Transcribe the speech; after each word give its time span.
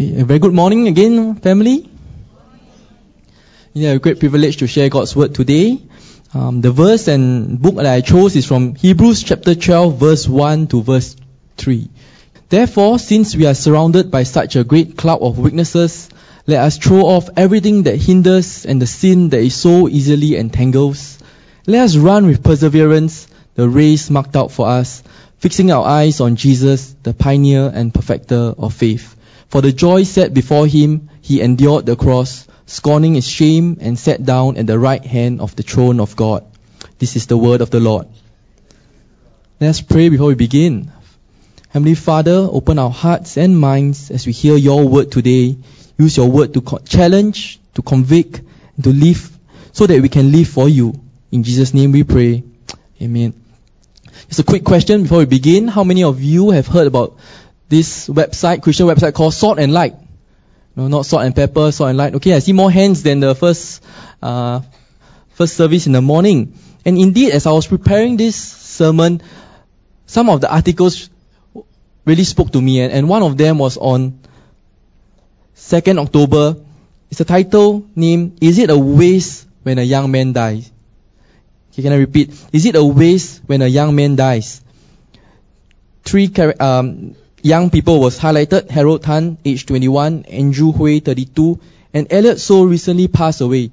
A 0.00 0.22
very 0.22 0.38
good 0.38 0.54
morning 0.54 0.86
again, 0.86 1.34
family. 1.34 1.90
Yeah, 3.72 3.94
a 3.94 3.98
great 3.98 4.20
privilege 4.20 4.58
to 4.58 4.68
share 4.68 4.88
God's 4.88 5.16
word 5.16 5.34
today. 5.34 5.82
Um, 6.32 6.60
the 6.60 6.70
verse 6.70 7.08
and 7.08 7.60
book 7.60 7.74
that 7.74 7.86
I 7.86 8.00
chose 8.00 8.36
is 8.36 8.46
from 8.46 8.76
Hebrews 8.76 9.24
chapter 9.24 9.56
12, 9.56 9.98
verse 9.98 10.28
1 10.28 10.68
to 10.68 10.82
verse 10.84 11.16
3. 11.56 11.90
Therefore, 12.48 13.00
since 13.00 13.34
we 13.34 13.46
are 13.46 13.54
surrounded 13.54 14.08
by 14.08 14.22
such 14.22 14.54
a 14.54 14.62
great 14.62 14.96
cloud 14.96 15.20
of 15.20 15.36
witnesses, 15.36 16.10
let 16.46 16.60
us 16.60 16.78
throw 16.78 17.00
off 17.00 17.30
everything 17.36 17.82
that 17.82 17.96
hinders 17.96 18.66
and 18.66 18.80
the 18.80 18.86
sin 18.86 19.30
that 19.30 19.40
is 19.40 19.56
so 19.56 19.88
easily 19.88 20.36
entangles. 20.36 21.18
Let 21.66 21.82
us 21.82 21.96
run 21.96 22.26
with 22.26 22.44
perseverance 22.44 23.26
the 23.56 23.68
race 23.68 24.10
marked 24.10 24.36
out 24.36 24.52
for 24.52 24.68
us, 24.68 25.02
fixing 25.38 25.72
our 25.72 25.84
eyes 25.84 26.20
on 26.20 26.36
Jesus, 26.36 26.94
the 27.02 27.14
pioneer 27.14 27.68
and 27.74 27.92
perfecter 27.92 28.54
of 28.56 28.74
faith. 28.74 29.16
For 29.48 29.62
the 29.62 29.72
joy 29.72 30.02
set 30.04 30.34
before 30.34 30.66
him, 30.66 31.08
he 31.22 31.40
endured 31.40 31.86
the 31.86 31.96
cross, 31.96 32.46
scorning 32.66 33.16
its 33.16 33.26
shame, 33.26 33.78
and 33.80 33.98
sat 33.98 34.24
down 34.24 34.56
at 34.56 34.66
the 34.66 34.78
right 34.78 35.04
hand 35.04 35.40
of 35.40 35.56
the 35.56 35.62
throne 35.62 36.00
of 36.00 36.16
God. 36.16 36.44
This 36.98 37.16
is 37.16 37.26
the 37.26 37.36
word 37.36 37.60
of 37.60 37.70
the 37.70 37.80
Lord. 37.80 38.08
Let's 39.60 39.80
pray 39.80 40.08
before 40.08 40.28
we 40.28 40.34
begin. 40.34 40.92
Heavenly 41.70 41.94
Father, 41.94 42.48
open 42.50 42.78
our 42.78 42.90
hearts 42.90 43.36
and 43.36 43.58
minds 43.58 44.10
as 44.10 44.26
we 44.26 44.32
hear 44.32 44.56
your 44.56 44.86
word 44.86 45.10
today. 45.10 45.56
Use 45.98 46.16
your 46.16 46.30
word 46.30 46.54
to 46.54 46.78
challenge, 46.84 47.58
to 47.74 47.82
convict, 47.82 48.40
and 48.76 48.84
to 48.84 48.90
live 48.90 49.36
so 49.72 49.86
that 49.86 50.00
we 50.00 50.08
can 50.08 50.30
live 50.30 50.48
for 50.48 50.68
you. 50.68 50.94
In 51.30 51.42
Jesus' 51.42 51.74
name 51.74 51.92
we 51.92 52.04
pray. 52.04 52.42
Amen. 53.00 53.34
Just 54.28 54.40
a 54.40 54.44
quick 54.44 54.64
question 54.64 55.02
before 55.02 55.18
we 55.18 55.26
begin. 55.26 55.68
How 55.68 55.84
many 55.84 56.04
of 56.04 56.22
you 56.22 56.50
have 56.50 56.66
heard 56.66 56.86
about 56.86 57.18
this 57.68 58.08
website, 58.08 58.62
Christian 58.62 58.86
website 58.86 59.14
called 59.14 59.34
Salt 59.34 59.58
and 59.58 59.72
Light. 59.72 59.94
No, 60.78 60.86
not 60.86 61.06
salt 61.06 61.24
and 61.24 61.34
pepper, 61.34 61.72
salt 61.72 61.90
and 61.90 61.98
light. 61.98 62.14
Okay, 62.14 62.32
I 62.34 62.38
see 62.38 62.52
more 62.52 62.70
hands 62.70 63.02
than 63.02 63.18
the 63.18 63.34
first, 63.34 63.82
uh, 64.22 64.60
first 65.30 65.56
service 65.56 65.88
in 65.88 65.92
the 65.92 66.00
morning. 66.00 66.54
And 66.84 66.96
indeed, 66.96 67.32
as 67.32 67.46
I 67.46 67.50
was 67.50 67.66
preparing 67.66 68.16
this 68.16 68.36
sermon, 68.36 69.20
some 70.06 70.30
of 70.30 70.40
the 70.40 70.54
articles 70.54 71.10
really 72.04 72.22
spoke 72.22 72.52
to 72.52 72.60
me, 72.62 72.80
and, 72.80 72.92
and 72.92 73.08
one 73.08 73.24
of 73.24 73.36
them 73.36 73.58
was 73.58 73.76
on 73.76 74.20
2nd 75.56 75.98
October. 75.98 76.56
It's 77.10 77.20
a 77.20 77.24
title 77.24 77.84
named, 77.96 78.38
Is 78.40 78.58
it 78.58 78.70
a 78.70 78.78
waste 78.78 79.48
when 79.64 79.80
a 79.80 79.82
young 79.82 80.12
man 80.12 80.32
dies? 80.32 80.70
Okay, 81.72 81.82
can 81.82 81.92
I 81.92 81.96
repeat? 81.96 82.30
Is 82.52 82.66
it 82.66 82.76
a 82.76 82.84
waste 82.84 83.42
when 83.46 83.62
a 83.62 83.66
young 83.66 83.96
man 83.96 84.14
dies? 84.14 84.62
Three 86.04 86.32
um, 86.60 87.16
young 87.42 87.70
people 87.70 88.00
was 88.00 88.18
highlighted. 88.18 88.70
Harold 88.70 89.02
Tan, 89.02 89.38
age 89.44 89.66
21, 89.66 90.24
Andrew 90.24 90.72
Hui, 90.72 91.00
32, 91.00 91.60
and 91.94 92.12
Elliot 92.12 92.40
So 92.40 92.64
recently 92.64 93.08
passed 93.08 93.40
away. 93.40 93.70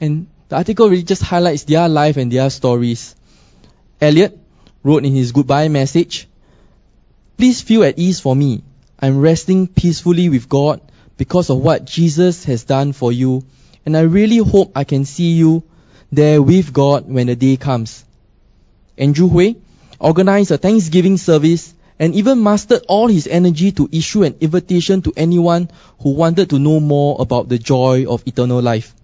And 0.00 0.26
the 0.48 0.56
article 0.56 0.88
really 0.88 1.02
just 1.02 1.22
highlights 1.22 1.64
their 1.64 1.88
life 1.88 2.16
and 2.16 2.30
their 2.30 2.50
stories. 2.50 3.14
Elliot 4.00 4.38
wrote 4.82 5.04
in 5.04 5.14
his 5.14 5.32
goodbye 5.32 5.68
message, 5.68 6.28
Please 7.36 7.60
feel 7.60 7.84
at 7.84 7.98
ease 7.98 8.20
for 8.20 8.34
me. 8.34 8.62
I'm 8.98 9.20
resting 9.20 9.66
peacefully 9.66 10.28
with 10.28 10.48
God 10.48 10.80
because 11.16 11.50
of 11.50 11.58
what 11.58 11.84
Jesus 11.84 12.44
has 12.44 12.64
done 12.64 12.92
for 12.92 13.12
you. 13.12 13.44
And 13.84 13.96
I 13.96 14.00
really 14.00 14.38
hope 14.38 14.72
I 14.74 14.84
can 14.84 15.04
see 15.04 15.32
you 15.32 15.62
there 16.10 16.40
with 16.40 16.72
God 16.72 17.06
when 17.06 17.26
the 17.26 17.36
day 17.36 17.56
comes. 17.56 18.04
Andrew 18.96 19.28
Hui 19.28 19.54
organized 19.98 20.50
a 20.50 20.58
Thanksgiving 20.58 21.18
service 21.18 21.74
and 21.98 22.14
even 22.14 22.38
mustered 22.40 22.82
all 22.88 23.08
his 23.08 23.26
energy 23.26 23.72
to 23.72 23.88
issue 23.90 24.22
an 24.22 24.36
invitation 24.40 25.02
to 25.02 25.12
anyone 25.16 25.70
who 26.00 26.10
wanted 26.10 26.50
to 26.50 26.58
know 26.58 26.80
more 26.80 27.16
about 27.20 27.48
the 27.48 27.58
joy 27.58 28.04
of 28.06 28.26
eternal 28.26 28.60
life. 28.60 28.94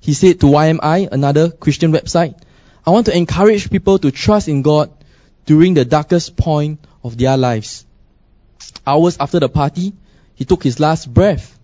He 0.00 0.14
said 0.14 0.40
to 0.40 0.46
YMI, 0.46 1.08
another 1.10 1.50
Christian 1.50 1.92
website, 1.92 2.40
I 2.86 2.90
want 2.90 3.06
to 3.06 3.16
encourage 3.16 3.70
people 3.70 3.98
to 4.00 4.10
trust 4.10 4.48
in 4.48 4.62
God 4.62 4.90
during 5.46 5.74
the 5.74 5.84
darkest 5.84 6.36
point 6.36 6.80
of 7.02 7.16
their 7.16 7.36
lives. 7.36 7.86
Hours 8.86 9.16
after 9.18 9.40
the 9.40 9.48
party, 9.48 9.94
he 10.34 10.44
took 10.44 10.62
his 10.62 10.80
last 10.80 11.12
breath. 11.12 11.58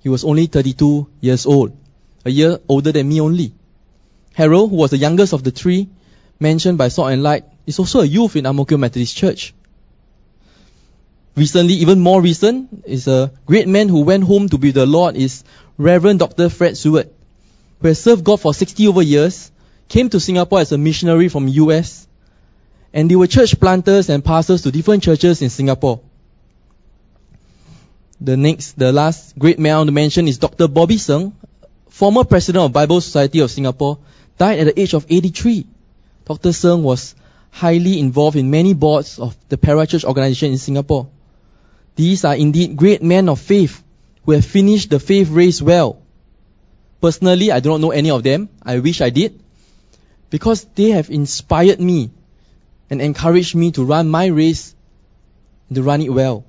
He 0.00 0.08
was 0.08 0.24
only 0.24 0.46
32 0.46 1.08
years 1.20 1.46
old, 1.46 1.76
a 2.24 2.30
year 2.30 2.58
older 2.68 2.92
than 2.92 3.08
me 3.08 3.20
only. 3.20 3.52
Harold, 4.34 4.70
who 4.70 4.76
was 4.76 4.90
the 4.90 4.98
youngest 4.98 5.32
of 5.32 5.42
the 5.42 5.50
three, 5.50 5.88
mentioned 6.38 6.78
by 6.78 6.88
Salt 6.88 7.10
and 7.10 7.22
Light, 7.22 7.44
is 7.66 7.78
also 7.78 8.00
a 8.00 8.04
youth 8.04 8.36
in 8.36 8.44
Mo 8.44 8.66
Methodist 8.70 9.16
Church. 9.16 9.54
Recently, 11.36 11.74
even 11.74 12.00
more 12.00 12.22
recent, 12.22 12.84
is 12.86 13.06
a 13.08 13.30
great 13.44 13.68
man 13.68 13.90
who 13.90 14.00
went 14.00 14.24
home 14.24 14.48
to 14.48 14.56
be 14.56 14.70
the 14.70 14.86
Lord 14.86 15.16
is 15.16 15.44
Reverend 15.76 16.18
Dr. 16.18 16.48
Fred 16.48 16.78
Seward, 16.78 17.10
who 17.78 17.88
has 17.88 18.02
served 18.02 18.24
God 18.24 18.40
for 18.40 18.54
60 18.54 18.88
over 18.88 19.02
years, 19.02 19.52
came 19.88 20.08
to 20.08 20.18
Singapore 20.18 20.60
as 20.60 20.72
a 20.72 20.78
missionary 20.78 21.28
from 21.28 21.46
US, 21.46 22.08
and 22.94 23.10
they 23.10 23.16
were 23.16 23.26
church 23.26 23.60
planters 23.60 24.08
and 24.08 24.24
pastors 24.24 24.62
to 24.62 24.72
different 24.72 25.02
churches 25.02 25.42
in 25.42 25.50
Singapore. 25.50 26.00
The 28.18 28.38
next, 28.38 28.78
the 28.78 28.90
last 28.90 29.38
great 29.38 29.58
man 29.58 29.74
I 29.74 29.76
want 29.76 29.88
to 29.88 29.92
mention 29.92 30.28
is 30.28 30.38
Dr. 30.38 30.68
Bobby 30.68 30.96
Sng, 30.96 31.34
former 31.90 32.24
president 32.24 32.64
of 32.64 32.72
Bible 32.72 33.02
Society 33.02 33.40
of 33.40 33.50
Singapore, 33.50 33.98
died 34.38 34.60
at 34.60 34.74
the 34.74 34.80
age 34.80 34.94
of 34.94 35.04
83. 35.06 35.66
Dr. 36.24 36.54
Sng 36.54 36.82
was 36.82 37.14
highly 37.50 38.00
involved 38.00 38.38
in 38.38 38.50
many 38.50 38.72
boards 38.72 39.18
of 39.18 39.36
the 39.50 39.58
parachurch 39.58 40.04
organization 40.04 40.52
in 40.52 40.58
Singapore. 40.58 41.08
These 41.96 42.24
are 42.24 42.36
indeed 42.36 42.76
great 42.76 43.02
men 43.02 43.28
of 43.28 43.40
faith 43.40 43.82
who 44.24 44.32
have 44.32 44.44
finished 44.44 44.90
the 44.90 45.00
faith 45.00 45.30
race 45.30 45.60
well. 45.62 46.02
Personally, 47.00 47.50
I 47.50 47.60
do 47.60 47.70
not 47.70 47.80
know 47.80 47.90
any 47.90 48.10
of 48.10 48.22
them. 48.22 48.48
I 48.62 48.78
wish 48.78 49.00
I 49.00 49.10
did. 49.10 49.40
Because 50.28 50.64
they 50.74 50.90
have 50.90 51.10
inspired 51.10 51.80
me 51.80 52.10
and 52.90 53.00
encouraged 53.00 53.54
me 53.54 53.72
to 53.72 53.84
run 53.84 54.08
my 54.08 54.26
race 54.26 54.74
and 55.68 55.76
to 55.76 55.82
run 55.82 56.02
it 56.02 56.12
well. 56.12 56.44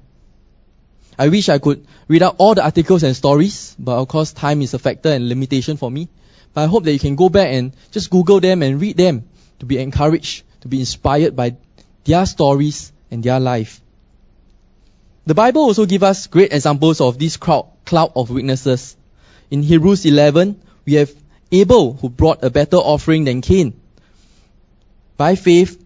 I 1.18 1.30
wish 1.30 1.50
I 1.50 1.57
could 1.57 1.86
read 2.07 2.24
out 2.24 2.36
all 2.38 2.53
the 2.53 2.63
articles 2.63 3.03
and 3.03 3.16
stories, 3.16 3.75
but 3.80 3.97
of 3.97 4.07
course 4.07 4.34
time 4.34 4.62
is 4.62 4.74
a 4.74 4.80
factor 4.80 5.09
and 5.09 5.30
limitation 5.30 5.78
for 5.78 5.90
me. 5.90 6.09
But 6.53 6.66
I 6.66 6.68
hope 6.68 6.84
that 6.84 6.94
you 6.94 7.00
can 7.00 7.16
go 7.16 7.30
back 7.30 7.47
and 7.53 7.74
just 7.91 8.09
Google 8.09 8.40
them 8.40 8.62
and 8.63 8.80
read 8.80 8.97
them 8.97 9.28
to 9.59 9.66
be 9.66 9.80
encouraged, 9.80 10.44
to 10.62 10.68
be 10.68 10.80
inspired 10.80 11.36
by 11.36 11.56
their 12.03 12.25
stories 12.25 12.91
and 13.09 13.24
their 13.24 13.40
life. 13.40 13.81
The 15.28 15.36
Bible 15.36 15.64
also 15.64 15.86
gives 15.86 16.04
us 16.04 16.28
great 16.28 16.54
examples 16.54 17.02
of 17.02 17.20
this 17.20 17.36
crowd, 17.36 17.68
cloud 17.84 18.14
of 18.16 18.30
witnesses. 18.30 18.96
In 19.52 19.62
Hebrews 19.62 20.06
11, 20.06 20.58
we 20.86 20.94
have 20.94 21.14
Abel 21.52 21.92
who 21.92 22.08
brought 22.08 22.46
a 22.46 22.50
better 22.50 22.78
offering 22.78 23.26
than 23.26 23.42
Cain. 23.42 23.74
By 25.18 25.36
faith, 25.36 25.84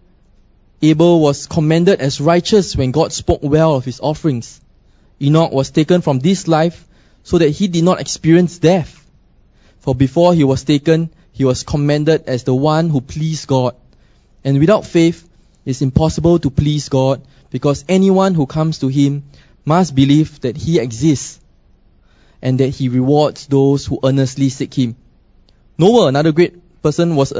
Abel 0.80 1.18
was 1.18 1.48
commended 1.48 2.00
as 2.00 2.20
righteous 2.20 2.76
when 2.76 2.92
God 2.92 3.12
spoke 3.12 3.40
well 3.42 3.74
of 3.74 3.84
his 3.84 3.98
offerings. 3.98 4.60
Enoch 5.20 5.50
was 5.50 5.72
taken 5.72 6.02
from 6.02 6.20
this 6.20 6.46
life 6.46 6.86
so 7.24 7.38
that 7.38 7.50
he 7.50 7.66
did 7.66 7.82
not 7.82 8.00
experience 8.00 8.58
death. 8.58 9.04
For 9.80 9.92
before 9.92 10.34
he 10.34 10.44
was 10.44 10.62
taken, 10.62 11.10
he 11.32 11.44
was 11.44 11.64
commended 11.64 12.28
as 12.28 12.44
the 12.44 12.54
one 12.54 12.90
who 12.90 13.00
pleased 13.00 13.48
God. 13.48 13.74
And 14.44 14.60
without 14.60 14.86
faith, 14.86 15.28
it's 15.64 15.82
impossible 15.82 16.38
to 16.38 16.48
please 16.50 16.88
God 16.88 17.22
because 17.52 17.84
anyone 17.88 18.34
who 18.34 18.46
comes 18.46 18.78
to 18.78 18.88
him 18.88 19.24
must 19.64 19.94
believe 19.94 20.40
that 20.40 20.56
he 20.56 20.80
exists 20.80 21.38
and 22.40 22.58
that 22.58 22.70
he 22.70 22.88
rewards 22.88 23.46
those 23.46 23.86
who 23.86 24.00
earnestly 24.02 24.48
seek 24.48 24.74
him. 24.74 24.96
Noah, 25.78 26.08
another 26.08 26.32
great 26.32 26.82
person, 26.82 27.14
was 27.14 27.32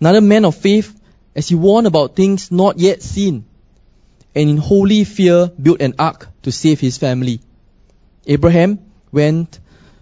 another 0.00 0.20
man 0.20 0.44
of 0.44 0.56
faith 0.56 1.00
as 1.34 1.48
he 1.48 1.54
warned 1.54 1.86
about 1.86 2.16
things 2.16 2.50
not 2.50 2.78
yet 2.78 3.02
seen 3.02 3.46
and 4.34 4.50
in 4.50 4.56
holy 4.56 5.04
fear 5.04 5.50
built 5.60 5.80
an 5.80 5.94
ark 5.98 6.28
to 6.42 6.50
save 6.50 6.80
his 6.80 6.98
family. 6.98 7.40
Abraham 8.26 8.80
went, 9.12 9.60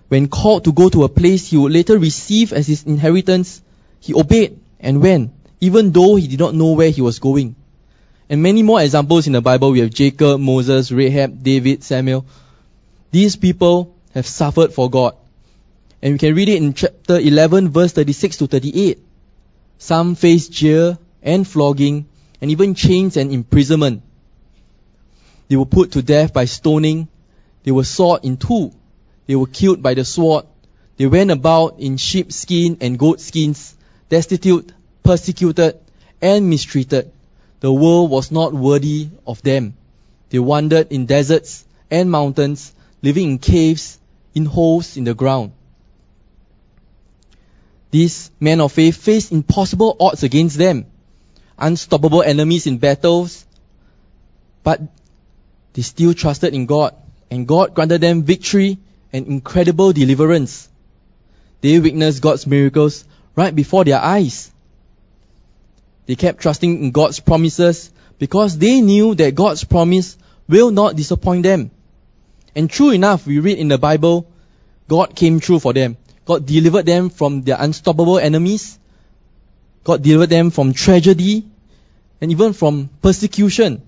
when 0.08 0.28
called 0.28 0.64
to 0.64 0.72
go 0.72 0.88
to 0.88 1.04
a 1.04 1.08
place 1.08 1.48
he 1.48 1.56
would 1.56 1.72
later 1.72 1.98
receive 1.98 2.52
as 2.52 2.66
his 2.66 2.84
inheritance, 2.84 3.62
he 4.00 4.14
obeyed 4.14 4.58
and 4.80 5.02
went, 5.02 5.32
even 5.60 5.92
though 5.92 6.16
he 6.16 6.26
did 6.26 6.38
not 6.38 6.54
know 6.54 6.72
where 6.72 6.90
he 6.90 7.02
was 7.02 7.18
going. 7.18 7.54
And 8.28 8.42
many 8.42 8.62
more 8.62 8.80
examples 8.80 9.26
in 9.26 9.32
the 9.34 9.40
Bible. 9.40 9.72
We 9.72 9.80
have 9.80 9.90
Jacob, 9.90 10.40
Moses, 10.40 10.90
Rahab, 10.90 11.42
David, 11.42 11.84
Samuel. 11.84 12.24
These 13.10 13.36
people 13.36 13.94
have 14.14 14.26
suffered 14.26 14.72
for 14.72 14.88
God. 14.88 15.16
And 16.00 16.14
we 16.14 16.18
can 16.18 16.34
read 16.34 16.48
it 16.48 16.56
in 16.62 16.74
chapter 16.74 17.18
11 17.18 17.70
verse 17.70 17.92
36 17.92 18.38
to 18.38 18.46
38. 18.46 18.98
Some 19.78 20.14
faced 20.14 20.52
jeer 20.52 20.98
and 21.22 21.46
flogging 21.46 22.06
and 22.40 22.50
even 22.50 22.74
chains 22.74 23.16
and 23.16 23.32
imprisonment. 23.32 24.02
They 25.48 25.56
were 25.56 25.66
put 25.66 25.92
to 25.92 26.02
death 26.02 26.32
by 26.32 26.46
stoning. 26.46 27.08
They 27.62 27.70
were 27.70 27.84
sawed 27.84 28.24
in 28.24 28.36
two. 28.36 28.72
They 29.26 29.36
were 29.36 29.46
killed 29.46 29.82
by 29.82 29.94
the 29.94 30.04
sword. 30.04 30.46
They 30.96 31.06
went 31.06 31.30
about 31.30 31.78
in 31.78 31.96
sheepskin 31.96 32.78
and 32.80 32.98
goat 32.98 33.20
skins, 33.20 33.74
destitute, 34.08 34.72
persecuted, 35.02 35.78
and 36.20 36.48
mistreated. 36.48 37.12
The 37.62 37.72
world 37.72 38.10
was 38.10 38.32
not 38.32 38.52
worthy 38.52 39.08
of 39.24 39.40
them. 39.42 39.74
They 40.30 40.40
wandered 40.40 40.90
in 40.90 41.06
deserts 41.06 41.64
and 41.92 42.10
mountains, 42.10 42.72
living 43.02 43.30
in 43.30 43.38
caves, 43.38 44.00
in 44.34 44.46
holes 44.46 44.96
in 44.96 45.04
the 45.04 45.14
ground. 45.14 45.52
These 47.92 48.32
men 48.40 48.60
of 48.60 48.72
faith 48.72 48.96
faced 48.96 49.30
impossible 49.30 49.96
odds 50.00 50.24
against 50.24 50.58
them, 50.58 50.86
unstoppable 51.56 52.24
enemies 52.24 52.66
in 52.66 52.78
battles, 52.78 53.46
but 54.64 54.80
they 55.74 55.82
still 55.82 56.14
trusted 56.14 56.54
in 56.54 56.66
God, 56.66 56.96
and 57.30 57.46
God 57.46 57.76
granted 57.76 58.00
them 58.00 58.24
victory 58.24 58.78
and 59.12 59.28
incredible 59.28 59.92
deliverance. 59.92 60.68
They 61.60 61.78
witnessed 61.78 62.22
God's 62.22 62.44
miracles 62.44 63.04
right 63.36 63.54
before 63.54 63.84
their 63.84 64.00
eyes. 64.00 64.51
They 66.06 66.16
kept 66.16 66.40
trusting 66.40 66.82
in 66.82 66.90
God's 66.90 67.20
promises 67.20 67.90
because 68.18 68.58
they 68.58 68.80
knew 68.80 69.14
that 69.14 69.34
God's 69.34 69.64
promise 69.64 70.16
will 70.48 70.70
not 70.70 70.96
disappoint 70.96 71.44
them. 71.44 71.70
And 72.54 72.68
true 72.68 72.90
enough, 72.90 73.26
we 73.26 73.38
read 73.38 73.58
in 73.58 73.68
the 73.68 73.78
Bible, 73.78 74.26
God 74.88 75.14
came 75.16 75.40
true 75.40 75.58
for 75.58 75.72
them. 75.72 75.96
God 76.24 76.46
delivered 76.46 76.86
them 76.86 77.10
from 77.10 77.42
their 77.42 77.56
unstoppable 77.58 78.18
enemies. 78.18 78.78
God 79.84 80.02
delivered 80.02 80.30
them 80.30 80.50
from 80.50 80.72
tragedy 80.72 81.44
and 82.20 82.30
even 82.30 82.52
from 82.52 82.88
persecution 83.00 83.82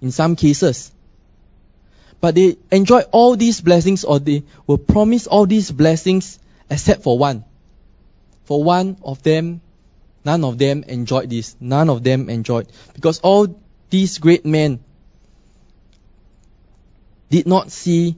in 0.00 0.10
some 0.10 0.36
cases. 0.36 0.92
But 2.20 2.34
they 2.34 2.56
enjoyed 2.70 3.06
all 3.12 3.36
these 3.36 3.60
blessings 3.60 4.04
or 4.04 4.18
they 4.18 4.44
were 4.66 4.78
promised 4.78 5.26
all 5.26 5.46
these 5.46 5.70
blessings 5.70 6.38
except 6.68 7.02
for 7.02 7.18
one. 7.18 7.44
For 8.44 8.62
one 8.62 8.98
of 9.02 9.22
them, 9.22 9.60
none 10.24 10.44
of 10.44 10.58
them 10.58 10.84
enjoyed 10.84 11.30
this. 11.30 11.56
None 11.60 11.90
of 11.90 12.02
them 12.02 12.28
enjoyed. 12.28 12.68
Because 12.94 13.20
all 13.20 13.60
these 13.88 14.18
great 14.18 14.44
men 14.44 14.80
did 17.28 17.46
not 17.46 17.70
see 17.70 18.16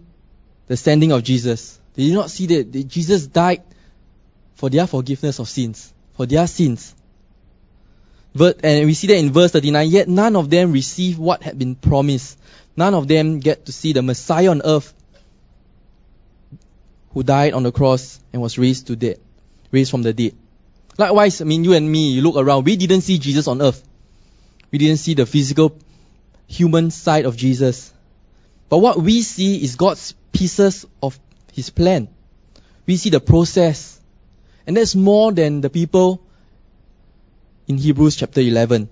the 0.66 0.76
standing 0.76 1.12
of 1.12 1.22
Jesus. 1.22 1.78
They 1.94 2.04
did 2.04 2.14
not 2.14 2.30
see 2.30 2.46
that, 2.46 2.72
Jesus 2.88 3.26
died 3.26 3.62
for 4.54 4.70
their 4.70 4.86
forgiveness 4.86 5.38
of 5.38 5.48
sins, 5.48 5.92
for 6.14 6.26
their 6.26 6.46
sins. 6.46 6.94
And 8.34 8.86
we 8.86 8.94
see 8.94 9.08
that 9.08 9.18
in 9.18 9.32
verse 9.32 9.50
39, 9.50 9.88
yet 9.90 10.08
none 10.08 10.36
of 10.36 10.48
them 10.48 10.72
received 10.72 11.18
what 11.18 11.42
had 11.42 11.58
been 11.58 11.74
promised. 11.74 12.38
None 12.74 12.94
of 12.94 13.06
them 13.06 13.40
get 13.40 13.66
to 13.66 13.72
see 13.72 13.92
the 13.92 14.00
Messiah 14.00 14.50
on 14.50 14.62
earth 14.64 14.94
who 17.10 17.22
died 17.22 17.52
on 17.52 17.62
the 17.62 17.72
cross 17.72 18.18
and 18.32 18.40
was 18.40 18.58
raised 18.58 18.86
to 18.86 18.96
dead, 18.96 19.20
raised 19.70 19.90
from 19.90 20.02
the 20.02 20.14
dead. 20.14 20.34
Likewise, 20.98 21.40
I 21.40 21.44
mean, 21.44 21.64
you 21.64 21.72
and 21.72 21.90
me, 21.90 22.12
you 22.12 22.22
look 22.22 22.36
around, 22.36 22.64
we 22.64 22.76
didn't 22.76 23.00
see 23.02 23.18
Jesus 23.18 23.48
on 23.48 23.62
earth. 23.62 23.82
We 24.70 24.78
didn't 24.78 24.98
see 24.98 25.14
the 25.14 25.26
physical 25.26 25.76
human 26.46 26.90
side 26.90 27.24
of 27.24 27.36
Jesus. 27.36 27.92
But 28.68 28.78
what 28.78 28.98
we 29.00 29.22
see 29.22 29.62
is 29.62 29.76
God's 29.76 30.14
pieces 30.32 30.86
of 31.02 31.18
His 31.52 31.70
plan. 31.70 32.08
We 32.86 32.96
see 32.96 33.10
the 33.10 33.20
process. 33.20 34.00
And 34.66 34.76
that's 34.76 34.94
more 34.94 35.32
than 35.32 35.60
the 35.60 35.70
people 35.70 36.22
in 37.66 37.78
Hebrews 37.78 38.16
chapter 38.16 38.40
11. 38.40 38.88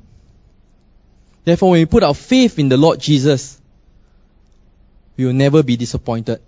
Therefore, 1.45 1.71
when 1.71 1.81
we 1.81 1.87
put 1.87 2.03
our 2.03 2.15
faith 2.15 2.59
in 2.59 2.69
the 2.69 2.77
Lord 2.77 3.01
Jesus, 3.01 3.61
we 5.17 5.27
will 5.27 5.33
never 5.33 5.63
be 5.63 5.77
disappointed. 5.77 6.41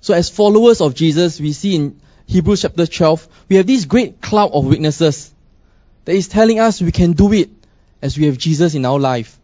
So 0.00 0.12
as 0.12 0.28
followers 0.28 0.80
of 0.80 0.94
Jesus, 0.94 1.40
we 1.40 1.52
see 1.52 1.76
in 1.76 2.00
Hebrews 2.26 2.62
chapter 2.62 2.86
12, 2.86 3.28
we 3.48 3.56
have 3.56 3.66
this 3.66 3.84
great 3.84 4.20
cloud 4.20 4.50
of 4.52 4.66
witnesses 4.66 5.32
that 6.04 6.14
is 6.14 6.28
telling 6.28 6.58
us 6.58 6.80
we 6.80 6.92
can 6.92 7.12
do 7.12 7.32
it 7.32 7.50
as 8.02 8.18
we 8.18 8.26
have 8.26 8.38
Jesus 8.38 8.74
in 8.74 8.84
our 8.84 8.98
life. 8.98 9.38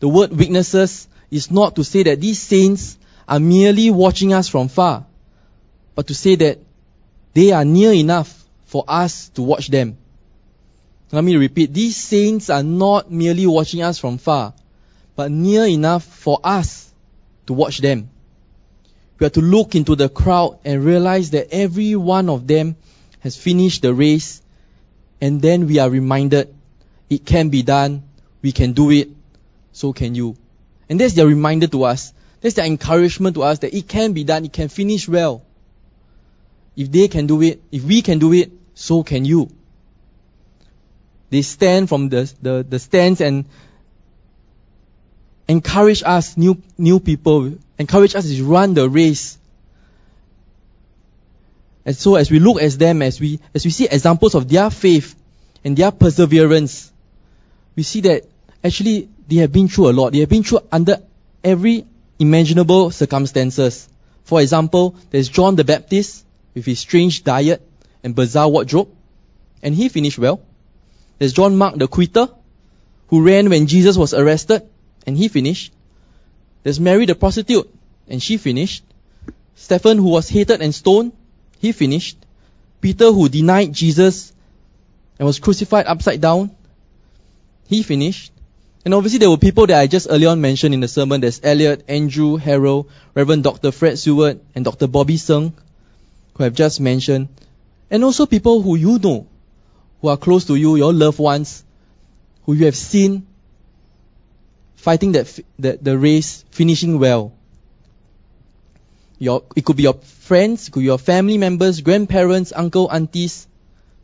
The 0.00 0.08
word 0.08 0.30
witnesses 0.30 1.08
is 1.30 1.50
not 1.50 1.76
to 1.76 1.84
say 1.84 2.02
that 2.04 2.20
these 2.20 2.38
saints 2.38 2.98
are 3.28 3.40
merely 3.40 3.90
watching 3.90 4.32
us 4.32 4.48
from 4.48 4.68
far, 4.68 5.06
but 5.94 6.06
to 6.08 6.14
say 6.14 6.34
that 6.36 6.58
they 7.34 7.52
are 7.52 7.64
near 7.64 7.92
enough 7.92 8.44
for 8.64 8.84
us 8.88 9.28
to 9.30 9.42
watch 9.42 9.68
them. 9.68 9.96
Let 11.12 11.24
me 11.24 11.36
repeat, 11.36 11.72
these 11.74 11.96
saints 11.96 12.50
are 12.50 12.62
not 12.62 13.10
merely 13.10 13.46
watching 13.46 13.82
us 13.82 13.98
from 13.98 14.18
far, 14.18 14.54
but 15.16 15.30
near 15.30 15.66
enough 15.66 16.04
for 16.04 16.38
us 16.44 16.92
to 17.46 17.52
watch 17.52 17.78
them. 17.78 18.10
We 19.20 19.26
have 19.26 19.32
to 19.32 19.42
look 19.42 19.74
into 19.74 19.96
the 19.96 20.08
crowd 20.08 20.58
and 20.64 20.82
realize 20.82 21.30
that 21.30 21.48
every 21.52 21.94
one 21.94 22.30
of 22.30 22.46
them 22.46 22.76
has 23.20 23.36
finished 23.36 23.82
the 23.82 23.92
race, 23.92 24.40
and 25.20 25.42
then 25.42 25.66
we 25.66 25.78
are 25.78 25.90
reminded 25.90 26.54
it 27.10 27.26
can 27.26 27.50
be 27.50 27.62
done, 27.62 28.02
we 28.40 28.50
can 28.50 28.72
do 28.72 28.90
it, 28.90 29.10
so 29.72 29.92
can 29.92 30.14
you. 30.14 30.36
And 30.88 30.98
that's 30.98 31.12
their 31.12 31.26
reminder 31.26 31.66
to 31.66 31.84
us. 31.84 32.14
That's 32.40 32.54
their 32.54 32.64
encouragement 32.64 33.34
to 33.34 33.42
us 33.42 33.58
that 33.58 33.74
it 33.74 33.86
can 33.86 34.14
be 34.14 34.24
done, 34.24 34.46
it 34.46 34.54
can 34.54 34.70
finish 34.70 35.06
well. 35.06 35.44
If 36.74 36.90
they 36.90 37.06
can 37.08 37.26
do 37.26 37.42
it, 37.42 37.60
if 37.70 37.84
we 37.84 38.00
can 38.00 38.20
do 38.20 38.32
it, 38.32 38.50
so 38.74 39.02
can 39.02 39.26
you. 39.26 39.50
They 41.28 41.42
stand 41.42 41.90
from 41.90 42.08
the, 42.08 42.32
the, 42.40 42.64
the 42.66 42.78
stands 42.78 43.20
and 43.20 43.44
encourage 45.50 46.04
us, 46.04 46.36
new, 46.36 46.62
new 46.78 47.00
people, 47.00 47.52
encourage 47.76 48.14
us 48.14 48.28
to 48.28 48.44
run 48.44 48.72
the 48.72 48.88
race. 48.88 49.36
And 51.84 51.96
so 51.96 52.14
as 52.14 52.30
we 52.30 52.38
look 52.38 52.62
at 52.62 52.72
them, 52.72 53.02
as 53.02 53.20
we, 53.20 53.40
as 53.52 53.64
we 53.64 53.72
see 53.72 53.88
examples 53.90 54.36
of 54.36 54.48
their 54.48 54.70
faith 54.70 55.16
and 55.64 55.76
their 55.76 55.90
perseverance, 55.90 56.92
we 57.74 57.82
see 57.82 58.00
that 58.02 58.26
actually 58.62 59.08
they 59.26 59.36
have 59.36 59.50
been 59.50 59.66
through 59.66 59.90
a 59.90 59.92
lot. 59.92 60.12
They 60.12 60.20
have 60.20 60.28
been 60.28 60.44
through 60.44 60.60
under 60.70 60.98
every 61.42 61.84
imaginable 62.20 62.92
circumstances. 62.92 63.88
For 64.22 64.40
example, 64.40 64.94
there's 65.10 65.28
John 65.28 65.56
the 65.56 65.64
Baptist 65.64 66.24
with 66.54 66.64
his 66.64 66.78
strange 66.78 67.24
diet 67.24 67.60
and 68.04 68.14
bizarre 68.14 68.48
wardrobe, 68.48 68.90
and 69.64 69.74
he 69.74 69.88
finished 69.88 70.18
well. 70.18 70.42
There's 71.18 71.32
John 71.32 71.56
Mark 71.56 71.74
the 71.76 71.88
quitter, 71.88 72.28
who 73.08 73.24
ran 73.24 73.50
when 73.50 73.66
Jesus 73.66 73.96
was 73.96 74.14
arrested, 74.14 74.69
and 75.06 75.16
he 75.16 75.28
finished. 75.28 75.72
There's 76.62 76.80
Mary 76.80 77.06
the 77.06 77.14
prostitute, 77.14 77.72
and 78.08 78.22
she 78.22 78.36
finished. 78.36 78.84
Stephen, 79.54 79.98
who 79.98 80.08
was 80.10 80.28
hated 80.28 80.62
and 80.62 80.74
stoned, 80.74 81.12
he 81.58 81.72
finished. 81.72 82.16
Peter, 82.80 83.12
who 83.12 83.28
denied 83.28 83.72
Jesus 83.72 84.32
and 85.18 85.26
was 85.26 85.38
crucified 85.38 85.86
upside 85.86 86.20
down, 86.20 86.50
he 87.68 87.82
finished. 87.82 88.32
And 88.84 88.94
obviously 88.94 89.18
there 89.18 89.28
were 89.28 89.36
people 89.36 89.66
that 89.66 89.78
I 89.78 89.86
just 89.86 90.06
earlier 90.08 90.30
on 90.30 90.40
mentioned 90.40 90.72
in 90.72 90.80
the 90.80 90.88
sermon. 90.88 91.20
There's 91.20 91.40
Elliot, 91.42 91.84
Andrew, 91.88 92.36
Harold, 92.36 92.90
Reverend 93.14 93.44
Dr. 93.44 93.72
Fred 93.72 93.98
Seward, 93.98 94.40
and 94.54 94.64
Dr. 94.64 94.86
Bobby 94.86 95.18
Sng, 95.18 95.52
who 96.34 96.44
I've 96.44 96.54
just 96.54 96.80
mentioned. 96.80 97.28
And 97.90 98.02
also 98.02 98.24
people 98.24 98.62
who 98.62 98.76
you 98.76 98.98
know, 98.98 99.26
who 100.00 100.08
are 100.08 100.16
close 100.16 100.46
to 100.46 100.54
you, 100.54 100.76
your 100.76 100.94
loved 100.94 101.18
ones, 101.18 101.62
who 102.44 102.54
you 102.54 102.64
have 102.64 102.76
seen 102.76 103.26
fighting 104.80 105.12
that, 105.12 105.38
that 105.58 105.84
the 105.84 105.98
race, 105.98 106.44
finishing 106.50 106.98
well. 106.98 107.34
Your, 109.18 109.42
it 109.54 109.66
could 109.66 109.76
be 109.76 109.82
your 109.82 109.94
friends, 109.94 110.68
it 110.68 110.70
could 110.70 110.80
be 110.80 110.86
your 110.86 110.98
family 110.98 111.36
members, 111.36 111.82
grandparents, 111.82 112.52
uncle, 112.56 112.90
aunties, 112.90 113.46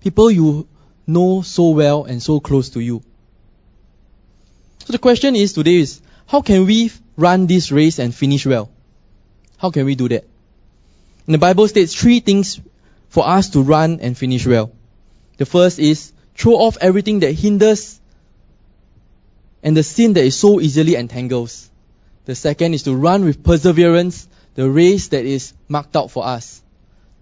people 0.02 0.30
you 0.30 0.68
know 1.06 1.40
so 1.40 1.70
well 1.70 2.04
and 2.04 2.22
so 2.22 2.40
close 2.40 2.68
to 2.70 2.80
you. 2.80 3.02
So 4.84 4.92
the 4.92 4.98
question 4.98 5.34
is 5.34 5.54
today 5.54 5.76
is, 5.76 6.02
how 6.26 6.42
can 6.42 6.66
we 6.66 6.92
run 7.16 7.46
this 7.46 7.72
race 7.72 7.98
and 7.98 8.14
finish 8.14 8.44
well? 8.44 8.70
How 9.56 9.70
can 9.70 9.86
we 9.86 9.94
do 9.94 10.08
that? 10.10 10.24
And 11.26 11.34
the 11.34 11.38
Bible 11.38 11.66
states 11.68 11.94
three 11.94 12.20
things 12.20 12.60
for 13.08 13.26
us 13.26 13.48
to 13.50 13.62
run 13.62 14.00
and 14.00 14.16
finish 14.16 14.46
well. 14.46 14.72
The 15.38 15.46
first 15.46 15.78
is 15.78 16.12
throw 16.34 16.52
off 16.52 16.76
everything 16.82 17.20
that 17.20 17.32
hinders 17.32 17.98
and 19.66 19.76
the 19.76 19.82
sin 19.82 20.12
that 20.12 20.22
is 20.22 20.36
so 20.36 20.60
easily 20.60 20.94
entangles. 20.94 21.68
The 22.24 22.36
second 22.36 22.74
is 22.74 22.84
to 22.84 22.94
run 22.94 23.24
with 23.24 23.42
perseverance 23.42 24.28
the 24.54 24.70
race 24.70 25.08
that 25.08 25.24
is 25.24 25.54
marked 25.66 25.96
out 25.96 26.12
for 26.12 26.24
us. 26.24 26.62